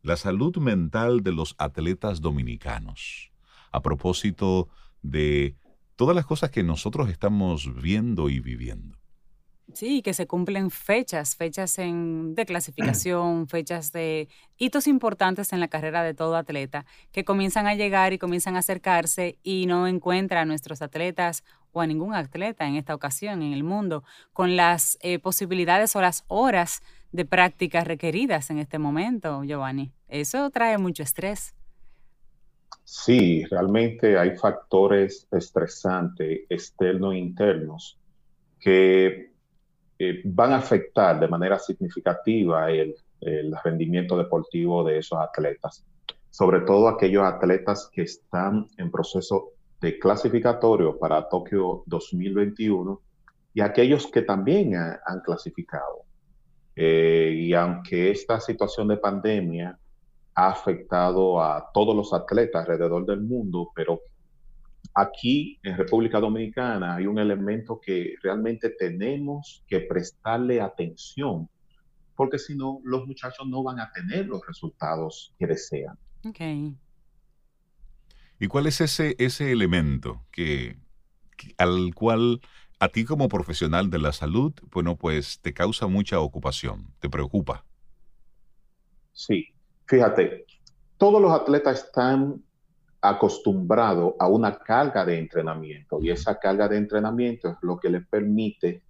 [0.03, 3.31] La salud mental de los atletas dominicanos.
[3.71, 4.69] A propósito
[5.01, 5.55] de
[5.95, 8.96] todas las cosas que nosotros estamos viendo y viviendo.
[9.73, 15.67] Sí, que se cumplen fechas, fechas en, de clasificación, fechas de hitos importantes en la
[15.67, 20.41] carrera de todo atleta, que comienzan a llegar y comienzan a acercarse y no encuentra
[20.41, 21.43] a nuestros atletas
[21.73, 24.03] o a ningún atleta en esta ocasión en el mundo
[24.33, 29.91] con las eh, posibilidades o las horas de práctica requeridas en este momento, Giovanni.
[30.07, 31.53] Eso trae mucho estrés.
[32.83, 37.99] Sí, realmente hay factores estresantes externos e internos
[38.59, 39.36] que
[39.99, 45.85] eh, van a afectar de manera significativa el, el rendimiento deportivo de esos atletas,
[46.29, 53.01] sobre todo aquellos atletas que están en proceso de clasificatorio para Tokio 2021
[53.53, 56.03] y aquellos que también ha- han clasificado.
[56.75, 59.77] Eh, y aunque esta situación de pandemia
[60.35, 63.99] ha afectado a todos los atletas alrededor del mundo, pero
[64.95, 71.49] aquí en República Dominicana hay un elemento que realmente tenemos que prestarle atención,
[72.15, 75.97] porque si no, los muchachos no van a tener los resultados que desean.
[76.25, 76.41] Ok.
[78.39, 80.77] ¿Y cuál es ese, ese elemento que,
[81.37, 82.41] que- al cual
[82.79, 87.65] a ti como profesional de la salud, bueno, pues te causa mucha ocupación, te preocupa?
[89.11, 89.45] Sí,
[89.87, 90.45] fíjate,
[90.97, 92.43] todos los atletas están
[93.09, 98.05] acostumbrados a una carga de entrenamiento y esa carga de entrenamiento es lo que les
[98.07, 98.81] permite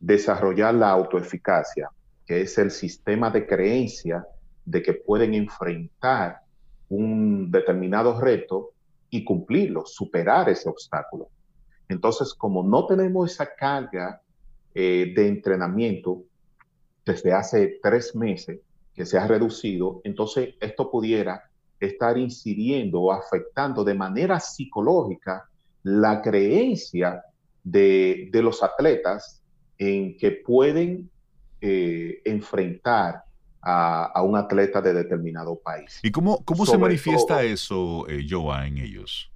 [0.00, 1.90] desarrollar la autoeficacia,
[2.26, 4.26] que es el sistema de creencia
[4.64, 6.40] de que pueden enfrentar
[6.88, 8.70] un determinado reto
[9.10, 11.28] y cumplirlo, superar ese obstáculo.
[11.88, 14.20] Entonces, como no tenemos esa carga
[14.74, 16.22] eh, de entrenamiento
[17.04, 18.60] desde hace tres meses,
[18.94, 21.47] que se ha reducido, entonces esto pudiera
[21.80, 25.48] estar incidiendo o afectando de manera psicológica
[25.82, 27.22] la creencia
[27.62, 29.42] de, de los atletas
[29.78, 31.10] en que pueden
[31.60, 33.22] eh, enfrentar
[33.60, 36.00] a, a, un atleta de determinado país.
[36.02, 39.30] ¿Y cómo, cómo se manifiesta todo, eso, eh, Joa, en ellos?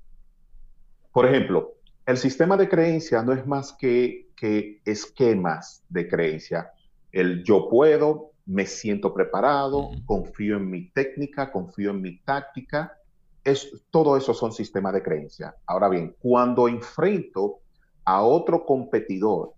[1.12, 1.74] Por ejemplo,
[2.06, 6.72] el sistema de creencia no es más que, que esquemas de creencia.
[7.12, 12.98] El yo puedo, me siento preparado, confío en mi técnica, confío en mi táctica.
[13.44, 15.54] Es, todo eso son sistemas de creencia.
[15.66, 17.60] Ahora bien, cuando enfrento
[18.04, 19.52] a otro competidor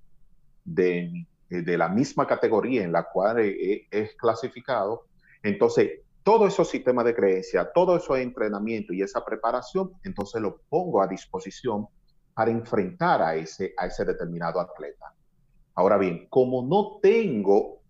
[0.64, 5.07] de, de la misma categoría en la cual es clasificado,
[5.43, 11.03] entonces todo esos sistemas de creencia, todo eso entrenamiento y esa preparación, entonces lo pongo
[11.03, 11.87] a disposición
[12.32, 15.14] para enfrentar a ese, a ese determinado atleta.
[15.74, 17.82] Ahora bien, como no tengo,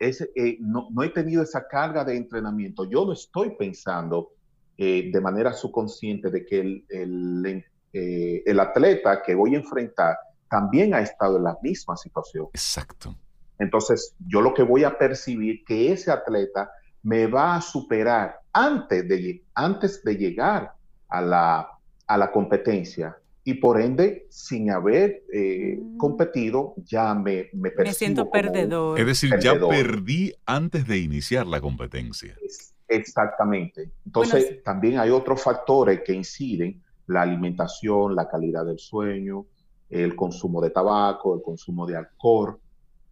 [0.00, 4.32] eh, no, he tenido esa carga de entrenamiento, yo no estoy pensando
[4.76, 10.16] eh, de manera subconsciente de que el, el, eh, el atleta que voy a enfrentar
[10.48, 12.46] también ha estado en la misma situación.
[12.52, 13.14] Exacto.
[13.58, 16.70] Entonces, yo lo que voy a percibir que ese atleta
[17.02, 20.72] me va a superar antes de, antes de llegar
[21.08, 21.68] a la,
[22.06, 23.16] a la competencia.
[23.48, 25.96] Y por ende, sin haber eh, mm.
[25.96, 29.00] competido, ya me, me, me siento perdedor.
[29.00, 32.36] Es decir, ya perdí antes de iniciar la competencia.
[32.86, 33.90] Exactamente.
[34.04, 39.46] Entonces, también hay otros factores que inciden, la alimentación, la calidad del sueño,
[39.88, 42.58] el consumo de tabaco, el consumo de alcohol,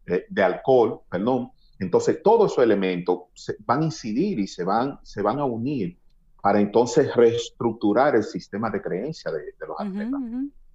[0.07, 3.21] eh, de alcohol, perdón, entonces, todos esos elementos
[3.67, 5.99] van a incidir y se van, se van a unir
[6.43, 10.21] para entonces reestructurar el sistema de creencia de, los atletas.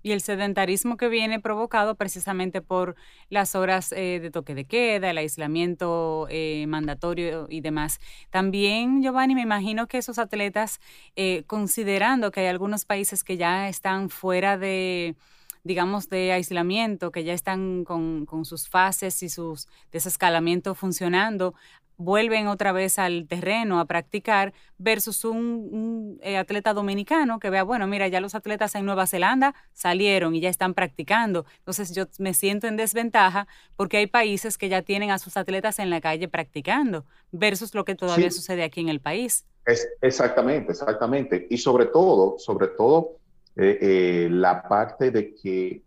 [0.03, 2.95] Y el sedentarismo que viene provocado precisamente por
[3.29, 7.99] las horas eh, de toque de queda, el aislamiento eh, mandatorio y demás.
[8.31, 10.79] También, Giovanni, me imagino que esos atletas,
[11.15, 15.15] eh, considerando que hay algunos países que ya están fuera de,
[15.63, 21.53] digamos, de aislamiento, que ya están con, sus fases y sus desescalamiento funcionando,
[22.01, 27.87] vuelven otra vez al terreno a practicar versus un, eh, atleta dominicano que vea, bueno,
[27.87, 31.45] mira, ya los atletas en Nueva Zelanda salieron y ya están practicando.
[31.59, 35.79] Entonces yo me siento en desventaja porque hay países que ya tienen a sus atletas
[35.79, 39.45] en la calle practicando versus lo que todavía sucede aquí en el país.
[39.65, 41.47] Es, exactamente, exactamente.
[41.49, 43.17] Y sobre todo, sobre todo,
[43.55, 45.83] eh, eh, la parte de que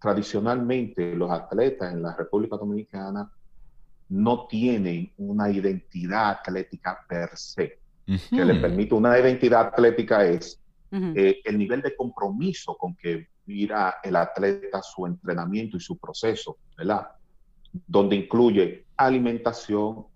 [0.00, 3.30] tradicionalmente los atletas en la República Dominicana
[4.08, 11.40] no tienen una identidad atlética per se, que le permite una identidad atlética es eh,
[11.44, 17.08] el nivel de compromiso con que mira el atleta su entrenamiento y su proceso, ¿verdad?
[17.86, 20.06] Donde incluye alimentación,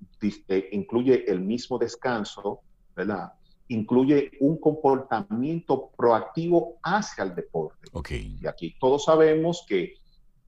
[0.70, 2.60] incluye el mismo descanso,
[2.96, 3.32] ¿verdad?
[3.68, 7.88] incluye un comportamiento proactivo hacia el deporte.
[7.92, 8.36] Okay.
[8.40, 9.94] Y aquí todos sabemos que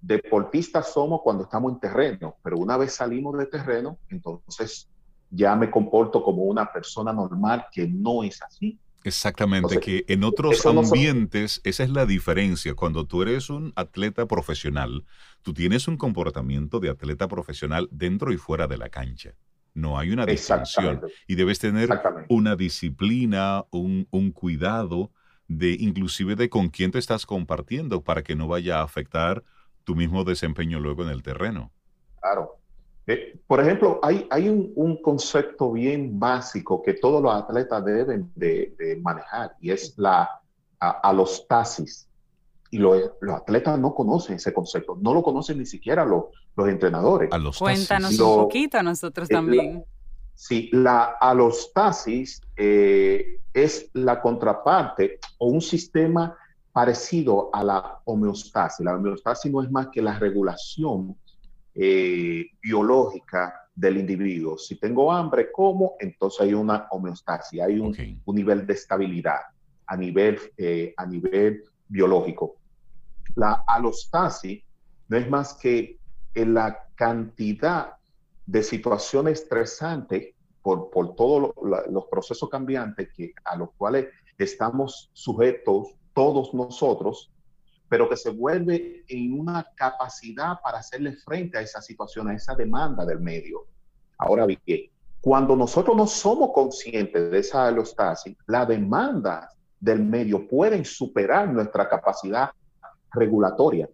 [0.05, 4.89] deportistas somos cuando estamos en terreno, pero una vez salimos de terreno, entonces
[5.31, 8.79] ya me comporto como una persona normal que no es así.
[9.03, 12.75] Exactamente, que en otros ambientes esa es la diferencia.
[12.75, 15.05] Cuando tú eres un atleta profesional,
[15.43, 19.35] tú tienes un comportamiento de atleta profesional dentro y fuera de la cancha.
[19.75, 21.03] No hay una distinción.
[21.27, 21.91] Y debes tener
[22.29, 25.11] una disciplina, un, cuidado
[25.49, 29.43] de inclusive de con quién te estás compartiendo para que no vaya a afectar
[29.85, 31.71] tu mismo desempeño luego en el terreno.
[32.21, 32.59] Claro.
[33.07, 38.99] Eh, por ejemplo, hay, hay un, concepto bien básico que todos los atletas deben de,
[39.03, 40.41] manejar y es la
[40.79, 42.09] alostasis
[42.71, 46.25] y los, atletas no conocen ese concepto, no lo conocen ni siquiera los,
[46.57, 47.31] los entrenadores.
[47.59, 49.85] Cuéntanos un poquito a nosotros también.
[50.35, 56.37] sí, la alostasis eh, es la contraparte o un sistema
[56.75, 58.85] parecido a la homeostasis.
[58.85, 61.17] La homeostasis no es más que la regulación
[61.73, 64.59] eh, biológica del individuo.
[64.59, 67.97] Si tengo hambre, como, entonces hay una homeostasis, hay un,
[68.27, 69.39] nivel de estabilidad
[69.87, 72.57] a nivel, eh, a nivel biológico.
[73.37, 74.65] La alostasis
[75.07, 76.01] no es más que
[76.35, 77.95] en la cantidad
[78.47, 81.55] de situaciones estresantes por, por todos
[81.89, 84.09] los procesos cambiantes que, a los cuales
[84.39, 87.31] estamos sujetos todos nosotros,
[87.89, 92.55] pero que se vuelve en una capacidad para hacerle frente a esa situación, a esa
[92.55, 93.67] demanda del medio.
[94.17, 94.91] Ahora bien,
[95.21, 99.51] cuando nosotros no somos conscientes de esa alostasis, la demanda
[99.81, 102.51] del medio pueden superar nuestra capacidad
[103.13, 103.89] regulatoria.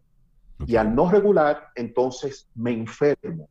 [0.66, 3.48] Y al no regular, entonces me enfermo.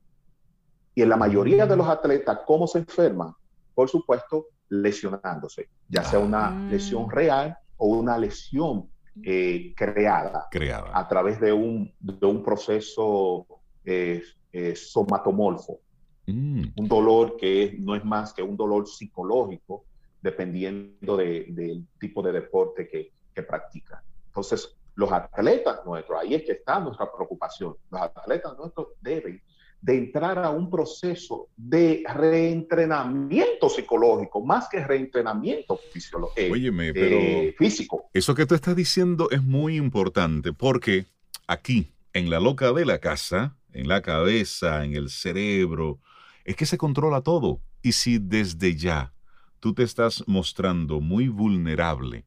[0.93, 3.33] Y en la mayoría de los atletas, ¿cómo se enferman?
[3.73, 6.69] Por supuesto, lesionándose, ya sea una ah.
[6.69, 8.87] lesión real o una lesión
[9.23, 13.47] eh, creada, creada, a través de un, de un proceso
[13.83, 14.21] eh,
[14.53, 15.79] eh, somatomorfo.
[16.27, 16.63] Mm.
[16.75, 19.85] Un dolor que no es más que un dolor psicológico,
[20.21, 24.03] dependiendo del tipo de deporte que, que practica.
[24.27, 27.75] Entonces, los atletas nuestros, ahí es que está nuestra preocupación.
[27.89, 29.41] Los atletas nuestros deben
[29.81, 35.79] de entrar a un proceso de reentrenamiento psicológico, más que reentrenamiento
[36.35, 36.51] eh,
[36.95, 38.09] eh, físico.
[38.13, 41.05] Eso que tú estás diciendo es muy importante porque
[41.47, 45.99] aquí, en la loca de la casa, en la cabeza, en el cerebro,
[46.43, 47.61] es que se controla todo.
[47.81, 49.13] Y si desde ya
[49.59, 52.25] tú te estás mostrando muy vulnerable,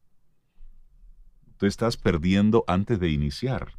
[1.57, 3.73] tú estás perdiendo antes de iniciar.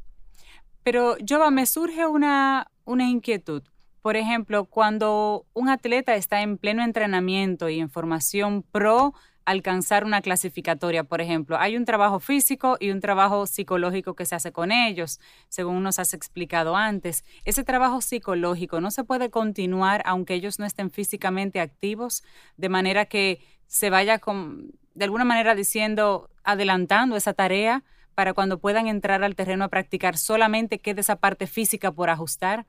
[0.85, 3.63] Pero, Jova, me surge una, una inquietud.
[4.03, 9.15] Por ejemplo, cuando un atleta está en pleno entrenamiento y en formación pro
[9.47, 14.35] alcanzar una clasificatoria, por ejemplo, hay un trabajo físico y un trabajo psicológico que se
[14.35, 17.25] hace con ellos, según nos has explicado antes.
[17.45, 22.23] Ese trabajo psicológico no se puede continuar aunque ellos no estén físicamente activos,
[22.57, 28.59] de manera que se vaya con, de alguna manera diciendo, adelantando esa tarea para cuando
[28.59, 32.67] puedan entrar al terreno a practicar, solamente quede esa parte física por ajustar?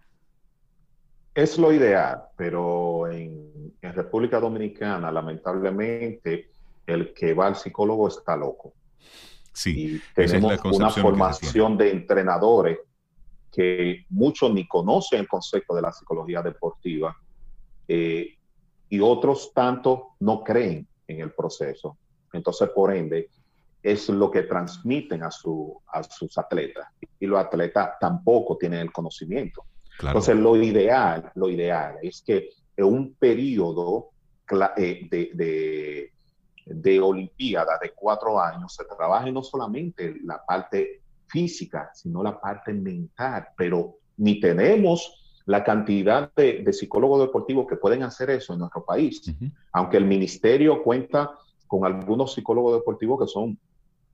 [1.35, 6.49] Es lo ideal, pero en, República Dominicana, lamentablemente,
[6.87, 8.73] el que va al psicólogo está loco.
[9.51, 12.79] Sí, y tenemos una formación de entrenadores
[13.51, 17.15] que muchos ni conocen el concepto de la psicología deportiva
[17.87, 18.35] eh,
[18.89, 21.97] y otros tanto no creen en el proceso.
[22.33, 23.29] Entonces, por ende,
[23.83, 26.87] es lo que transmiten a, su, a sus atletas.
[27.19, 29.65] Y los atletas tampoco tienen el conocimiento.
[30.01, 34.09] Entonces, lo ideal, lo ideal es que en un periodo
[34.77, 36.11] eh, de, de,
[36.65, 42.73] de Olimpiada de cuatro años se trabaje no solamente la parte física, sino la parte
[42.73, 48.83] mental, pero ni tenemos la cantidad de, psicólogos deportivos que pueden hacer eso en nuestro
[48.83, 49.21] país,
[49.71, 51.37] aunque el ministerio cuenta
[51.67, 53.57] con algunos psicólogos deportivos que son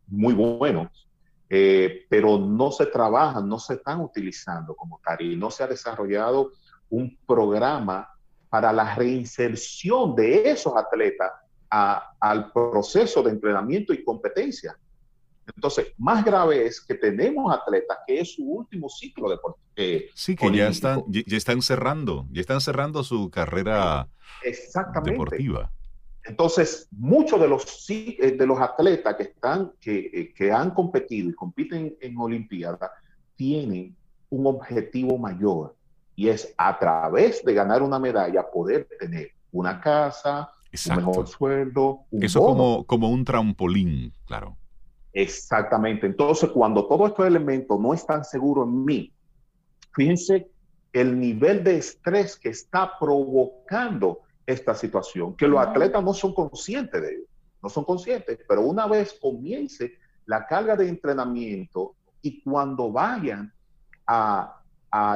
[0.07, 1.07] muy buenos,
[1.53, 5.67] eh, pero no se trabajan, no se están utilizando como tal y no se ha
[5.67, 6.51] desarrollado
[6.89, 8.07] un programa
[8.49, 11.29] para la reinserción de esos atletas
[11.69, 14.77] al proceso de entrenamiento y competencia.
[15.53, 19.67] Entonces, más grave es que tenemos atletas que es su último ciclo deportivo.
[19.75, 24.07] Eh, sí, que ya están, ya están cerrando, ya están cerrando su carrera
[25.03, 25.69] deportiva.
[26.23, 31.33] Entonces, muchos de los, eh, de los atletas que, están, eh, que, han competido y
[31.33, 32.91] compiten en Olimpiada
[33.35, 33.95] tienen
[34.29, 35.75] un objetivo mayor
[36.15, 40.51] y es a través de ganar una medalla poder tener una casa,
[40.89, 42.01] un mejor sueldo.
[42.11, 44.55] Eso Como, como un trampolín, claro.
[45.13, 46.05] Exactamente.
[46.05, 49.13] Entonces, cuando todos estos elementos no están seguros en mí,
[49.93, 50.47] fíjense
[50.93, 54.21] el nivel de estrés que está provocando
[54.51, 57.25] esta situación, que los atletas no son conscientes de ello,
[57.61, 59.93] no son conscientes, pero una vez comience
[60.25, 63.51] la carga de entrenamiento y cuando vayan
[64.07, 64.57] a,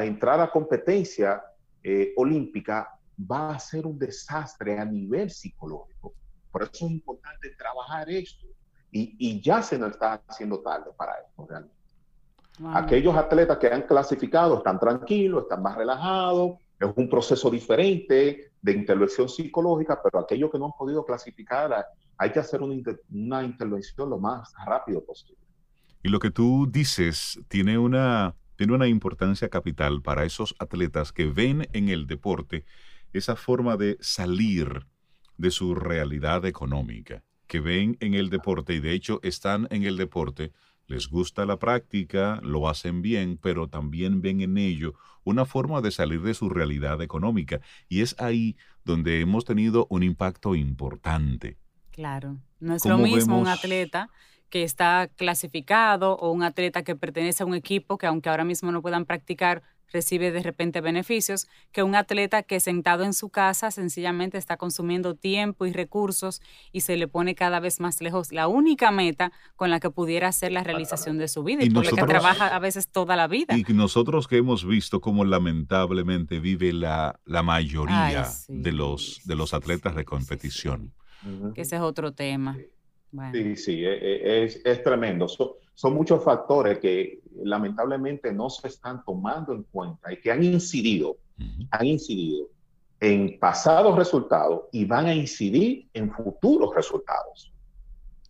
[0.03, 1.43] entrar a competencia
[1.83, 6.13] eh, olímpica, va a ser un desastre a nivel psicológico.
[6.51, 8.47] Por eso es importante trabajar esto.
[8.91, 11.75] Y, ya se nos está haciendo tarde para esto realmente.
[12.73, 18.71] Aquellos atletas que han clasificado están tranquilos, están más relajados, es un proceso diferente de
[18.71, 21.85] intervención psicológica, pero aquellos que no han podido clasificar,
[22.17, 22.75] hay que hacer una,
[23.11, 25.37] una intervención lo más rápido posible.
[26.01, 31.27] Y lo que tú dices tiene una, tiene una importancia capital para esos atletas que
[31.27, 32.65] ven en el deporte
[33.13, 34.87] esa forma de salir
[35.37, 39.95] de su realidad económica, que ven en el deporte y de hecho están en el
[39.95, 40.53] deporte
[40.87, 44.93] les gusta la práctica, lo hacen bien, pero también ven en ello
[45.23, 47.59] una forma de salir de su realidad económica.
[47.89, 51.57] Y es ahí donde hemos tenido un impacto importante.
[51.91, 54.09] Claro, no es lo mismo un atleta
[54.49, 58.71] que está clasificado o un atleta que pertenece a un equipo que aunque ahora mismo
[58.71, 63.71] no puedan practicar, recibe de repente beneficios, que un atleta que sentado en su casa
[63.71, 66.41] sencillamente está consumiendo tiempo y recursos
[66.71, 70.27] y se le pone cada vez más lejos la única meta con la que pudiera
[70.27, 73.27] hacer la realización de su vida y, por la que trabaja a veces toda la
[73.27, 73.55] vida.
[73.57, 79.53] Y nosotros que hemos visto cómo lamentablemente vive la, la mayoría de, los, de los
[79.53, 80.93] atletas de competición.
[81.53, 82.57] Que ese es otro tema.
[83.31, 85.27] Sí, sí, e, e, es, es tremendo.
[85.75, 91.17] Son muchos factores que lamentablemente no se están tomando en cuenta y que han incidido,
[91.69, 92.47] han incidido
[92.99, 97.51] en pasados resultados y van a incidir en futuros resultados.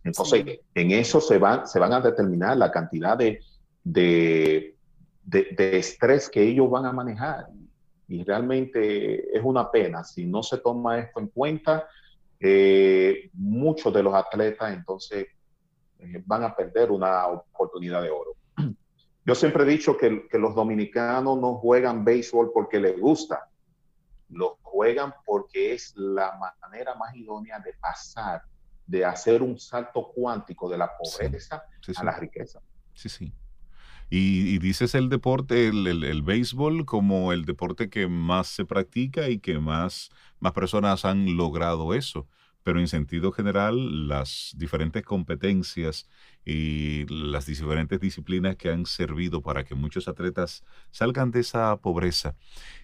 [0.02, 3.40] Entonces, en eso se van, se van a determinar la cantidad de,
[3.82, 4.76] de,
[5.24, 7.46] de, estrés que ellos van a manejar.
[8.08, 11.88] Y realmente es una pena si no se toma esto en cuenta.
[12.38, 15.26] Eh, muchos de los atletas entonces
[16.24, 18.36] van a perder una oportunidad de oro.
[19.24, 23.48] Yo siempre he dicho que, que los dominicanos no juegan béisbol porque les gusta,
[24.28, 28.42] lo juegan porque es la manera más idónea de pasar,
[28.86, 31.64] de hacer un salto cuántico de la pobreza
[31.96, 32.60] a la riqueza.
[32.94, 33.32] Sí, sí.
[34.08, 39.58] Y, dices el deporte, el, béisbol, como el deporte que más se practica y que
[39.58, 42.28] más, más personas han logrado eso.
[42.66, 46.08] Pero en sentido general, las diferentes competencias
[46.44, 52.34] y las diferentes disciplinas que han servido para que muchos atletas salgan de esa pobreza.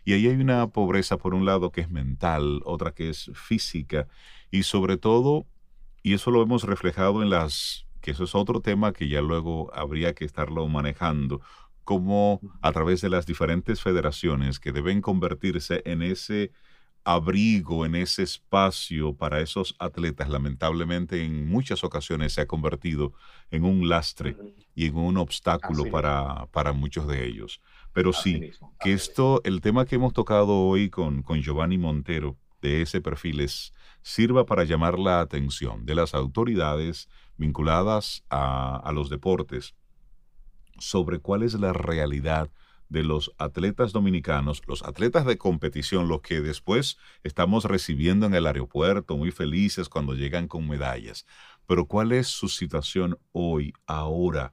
[0.05, 4.07] Y ahí hay una pobreza, por un lado, que es mental, otra que es física,
[4.53, 5.49] y sobre todo,
[6.05, 9.75] y eso lo hemos reflejado en las que eso es otro tema que ya luego
[9.75, 11.41] habría que estarlo manejando,
[11.83, 16.53] como a través de las diferentes federaciones que deben convertirse en ese
[17.05, 23.13] abrigo, en ese espacio para esos atletas, lamentablemente en muchas ocasiones se ha convertido
[23.51, 24.37] en un lastre
[24.75, 27.61] y en un obstáculo para, para, muchos de ellos.
[27.93, 32.83] Pero sí, que esto, el tema que hemos tocado hoy con, con Giovanni Montero de
[32.83, 39.75] ese perfil es, sirva para llamar la atención de las autoridades, vinculadas a, los deportes
[40.79, 42.51] sobre cuál es la realidad
[42.93, 48.47] de los atletas dominicanos, los atletas de competición, los que después estamos recibiendo en el
[48.47, 51.27] aeropuerto, muy felices cuando llegan con medallas.
[51.67, 54.53] Pero cuál es su situación hoy, ahora,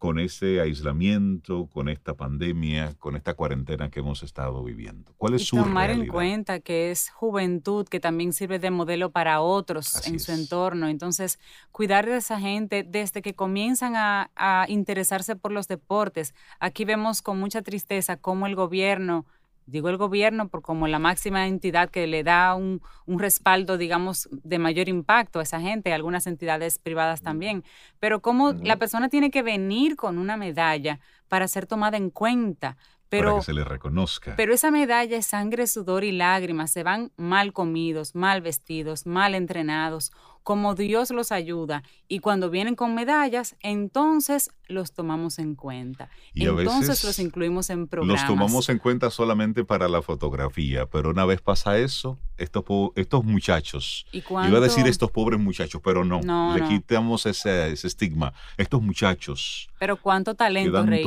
[0.00, 5.12] con ese aislamiento, con esta pandemia, con esta cuarentena que hemos estado viviendo?
[5.18, 9.10] ¿Cuál es y su tomar en cuenta que es juventud que también sirve de modelo
[9.10, 10.88] para otros en su entorno.
[10.88, 11.38] Entonces,
[11.70, 16.34] cuidar de esa gente desde que comienzan a, a interesarse por los deportes.
[16.60, 19.26] Aquí vemos con mucha tristeza cómo el gobierno
[19.70, 24.58] digo el gobierno por como la máxima entidad que le da un, respaldo, digamos, de
[24.58, 27.64] mayor impacto a esa gente, algunas entidades privadas también,
[27.98, 32.76] pero cómo la persona tiene que venir con una medalla para ser tomada en cuenta.
[33.08, 34.34] Pero, para que se le reconozca.
[34.36, 36.70] Pero esa medalla es sangre, sudor y lágrimas.
[36.70, 41.82] Se van mal comidos, mal vestidos, mal entrenados como Dios los ayuda.
[42.08, 46.08] Y cuando vienen con medallas, entonces los tomamos en cuenta.
[46.32, 48.22] Y entonces los incluimos en programas.
[48.22, 52.64] Los tomamos en cuenta solamente para la fotografía, pero una vez pasa eso, estos,
[52.96, 56.20] estos muchachos, iba a decir estos pobres muchachos, pero no,
[56.56, 58.32] le quitamos ese, estigma.
[58.56, 59.68] Estos muchachos.
[59.78, 61.04] Pero cuánto talento, Rey,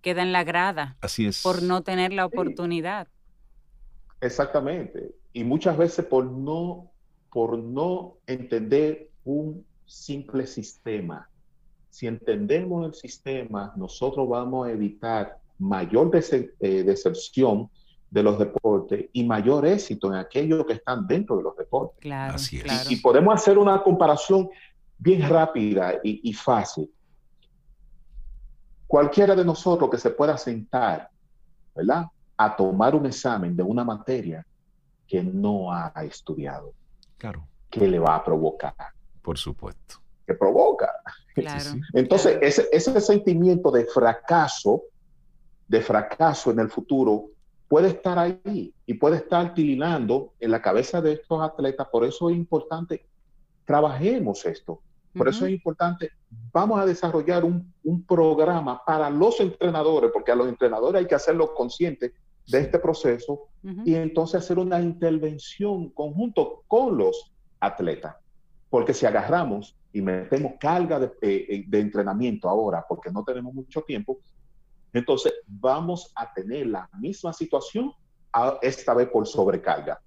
[0.00, 0.96] queda en la grada.
[1.00, 1.42] Así es.
[1.42, 3.08] Por no tener la oportunidad.
[4.20, 5.14] Exactamente.
[5.32, 6.90] Y muchas veces por no
[7.30, 11.28] por no entender un simple sistema.
[11.88, 17.68] Si entendemos el sistema, nosotros vamos a evitar mayor eh, deserción
[18.10, 21.98] de los deportes y mayor éxito en aquellos que están dentro de los deportes.
[22.00, 22.90] Claro, Así es.
[22.90, 24.48] Y, podemos hacer una comparación
[24.98, 26.90] bien rápida y, y fácil.
[28.86, 31.08] Cualquiera de nosotros que se pueda sentar,
[31.74, 32.06] ¿verdad?
[32.36, 34.44] A tomar un examen de una materia
[35.06, 36.72] que no ha estudiado
[37.20, 37.46] Claro.
[37.68, 38.74] ¿Qué le va a provocar?
[39.20, 39.96] Por supuesto.
[40.26, 40.90] Que provoca.
[41.92, 44.84] Entonces, Ese, ese sentimiento de fracaso,
[45.68, 47.26] de fracaso en el futuro,
[47.68, 51.86] puede estar ahí y puede estar tilinando en la cabeza de estos atletas.
[51.92, 53.06] Por eso es importante,
[53.66, 54.80] trabajemos esto.
[55.14, 56.12] Por eso es importante,
[56.52, 61.16] vamos a desarrollar un, un, programa para los entrenadores, porque a los entrenadores hay que
[61.16, 62.12] hacerlo conscientes
[62.50, 63.48] de este proceso
[63.84, 68.16] y entonces hacer una intervención conjunto con los atletas.
[68.68, 73.52] Porque si agarramos y metemos carga de, eh, eh, de, entrenamiento ahora, porque no tenemos
[73.52, 74.18] mucho tiempo,
[74.92, 77.92] entonces vamos a tener la misma situación,
[78.62, 80.00] esta vez por sobrecarga.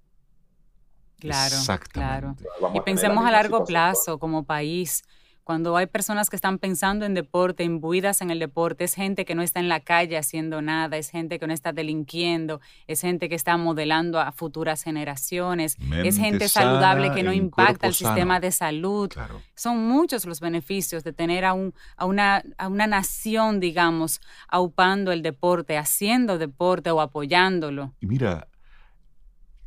[1.18, 1.56] Claro,
[1.90, 2.36] claro.
[2.74, 5.02] Y pensemos a largo plazo como país
[5.44, 9.34] cuando hay personas que están pensando en deporte, imbuidas en el deporte, es gente que
[9.34, 13.28] no está en la calle haciendo nada, es gente que no está delinquiendo, es gente
[13.28, 18.50] que está modelando a futuras generaciones, es gente saludable que no impacta el sistema de
[18.52, 19.12] salud.
[19.54, 25.12] Son muchos los beneficios de tener a, un, a, una, a una nación, digamos, aupando
[25.12, 27.92] el deporte, haciendo deporte o apoyándolo.
[28.00, 28.48] Y mira,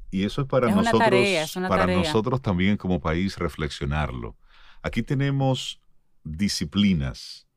[0.09, 4.35] y eso es para nosotros, para nosotros también como país reflexionarlo
[4.81, 5.81] Aquí tenemos
[6.23, 7.47] disciplinas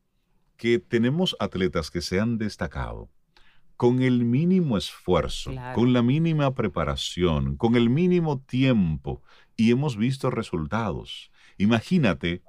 [0.57, 3.09] que tenemos atletas que se han destacado
[3.77, 9.23] con el mínimo esfuerzo, con la mínima preparación, con el mínimo tiempo
[9.57, 11.31] y hemos visto resultados.
[11.57, 12.43] Imagínate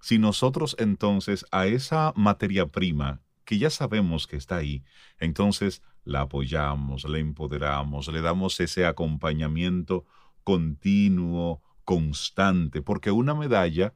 [0.00, 4.82] si nosotros entonces a esa materia prima que ya sabemos que está ahí,
[5.18, 10.06] entonces la apoyamos, la empoderamos, le damos ese acompañamiento
[10.42, 13.92] continuo, constante, porque una medalla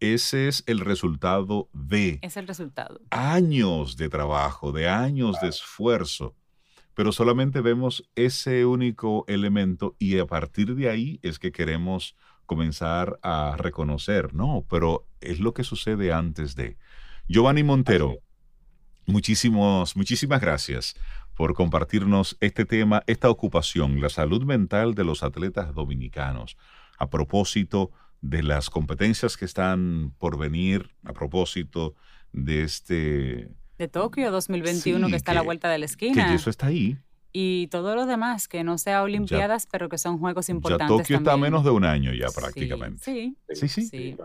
[0.00, 2.18] ese es el resultado de...
[2.22, 3.00] Es el resultado.
[3.10, 6.34] Años de trabajo, de años de esfuerzo.
[6.94, 12.16] Pero solamente vemos ese único elemento y a partir de ahí es que queremos
[12.46, 16.78] comenzar a reconocer, no, pero es lo que sucede antes de.
[17.28, 18.18] Giovanni Montero,
[19.04, 20.94] muchísimos, muchísimas gracias
[21.34, 26.56] por compartirnos este tema, esta ocupación, la salud mental de los atletas dominicanos,
[26.98, 27.90] a propósito
[28.20, 31.94] de las competencias que están por venir, a propósito
[32.32, 33.50] de este...
[33.78, 36.28] De Tokio 2021 que está a la vuelta de la esquina.
[36.28, 36.98] Que eso está ahí
[37.38, 40.88] y todo lo demás, que no sea Olimpiadas, pero que son juegos importantes.
[40.88, 43.04] Ya Tokio está a menos de un año ya prácticamente.
[43.04, 43.82] Sí, sí, sí.
[43.82, 44.16] sí.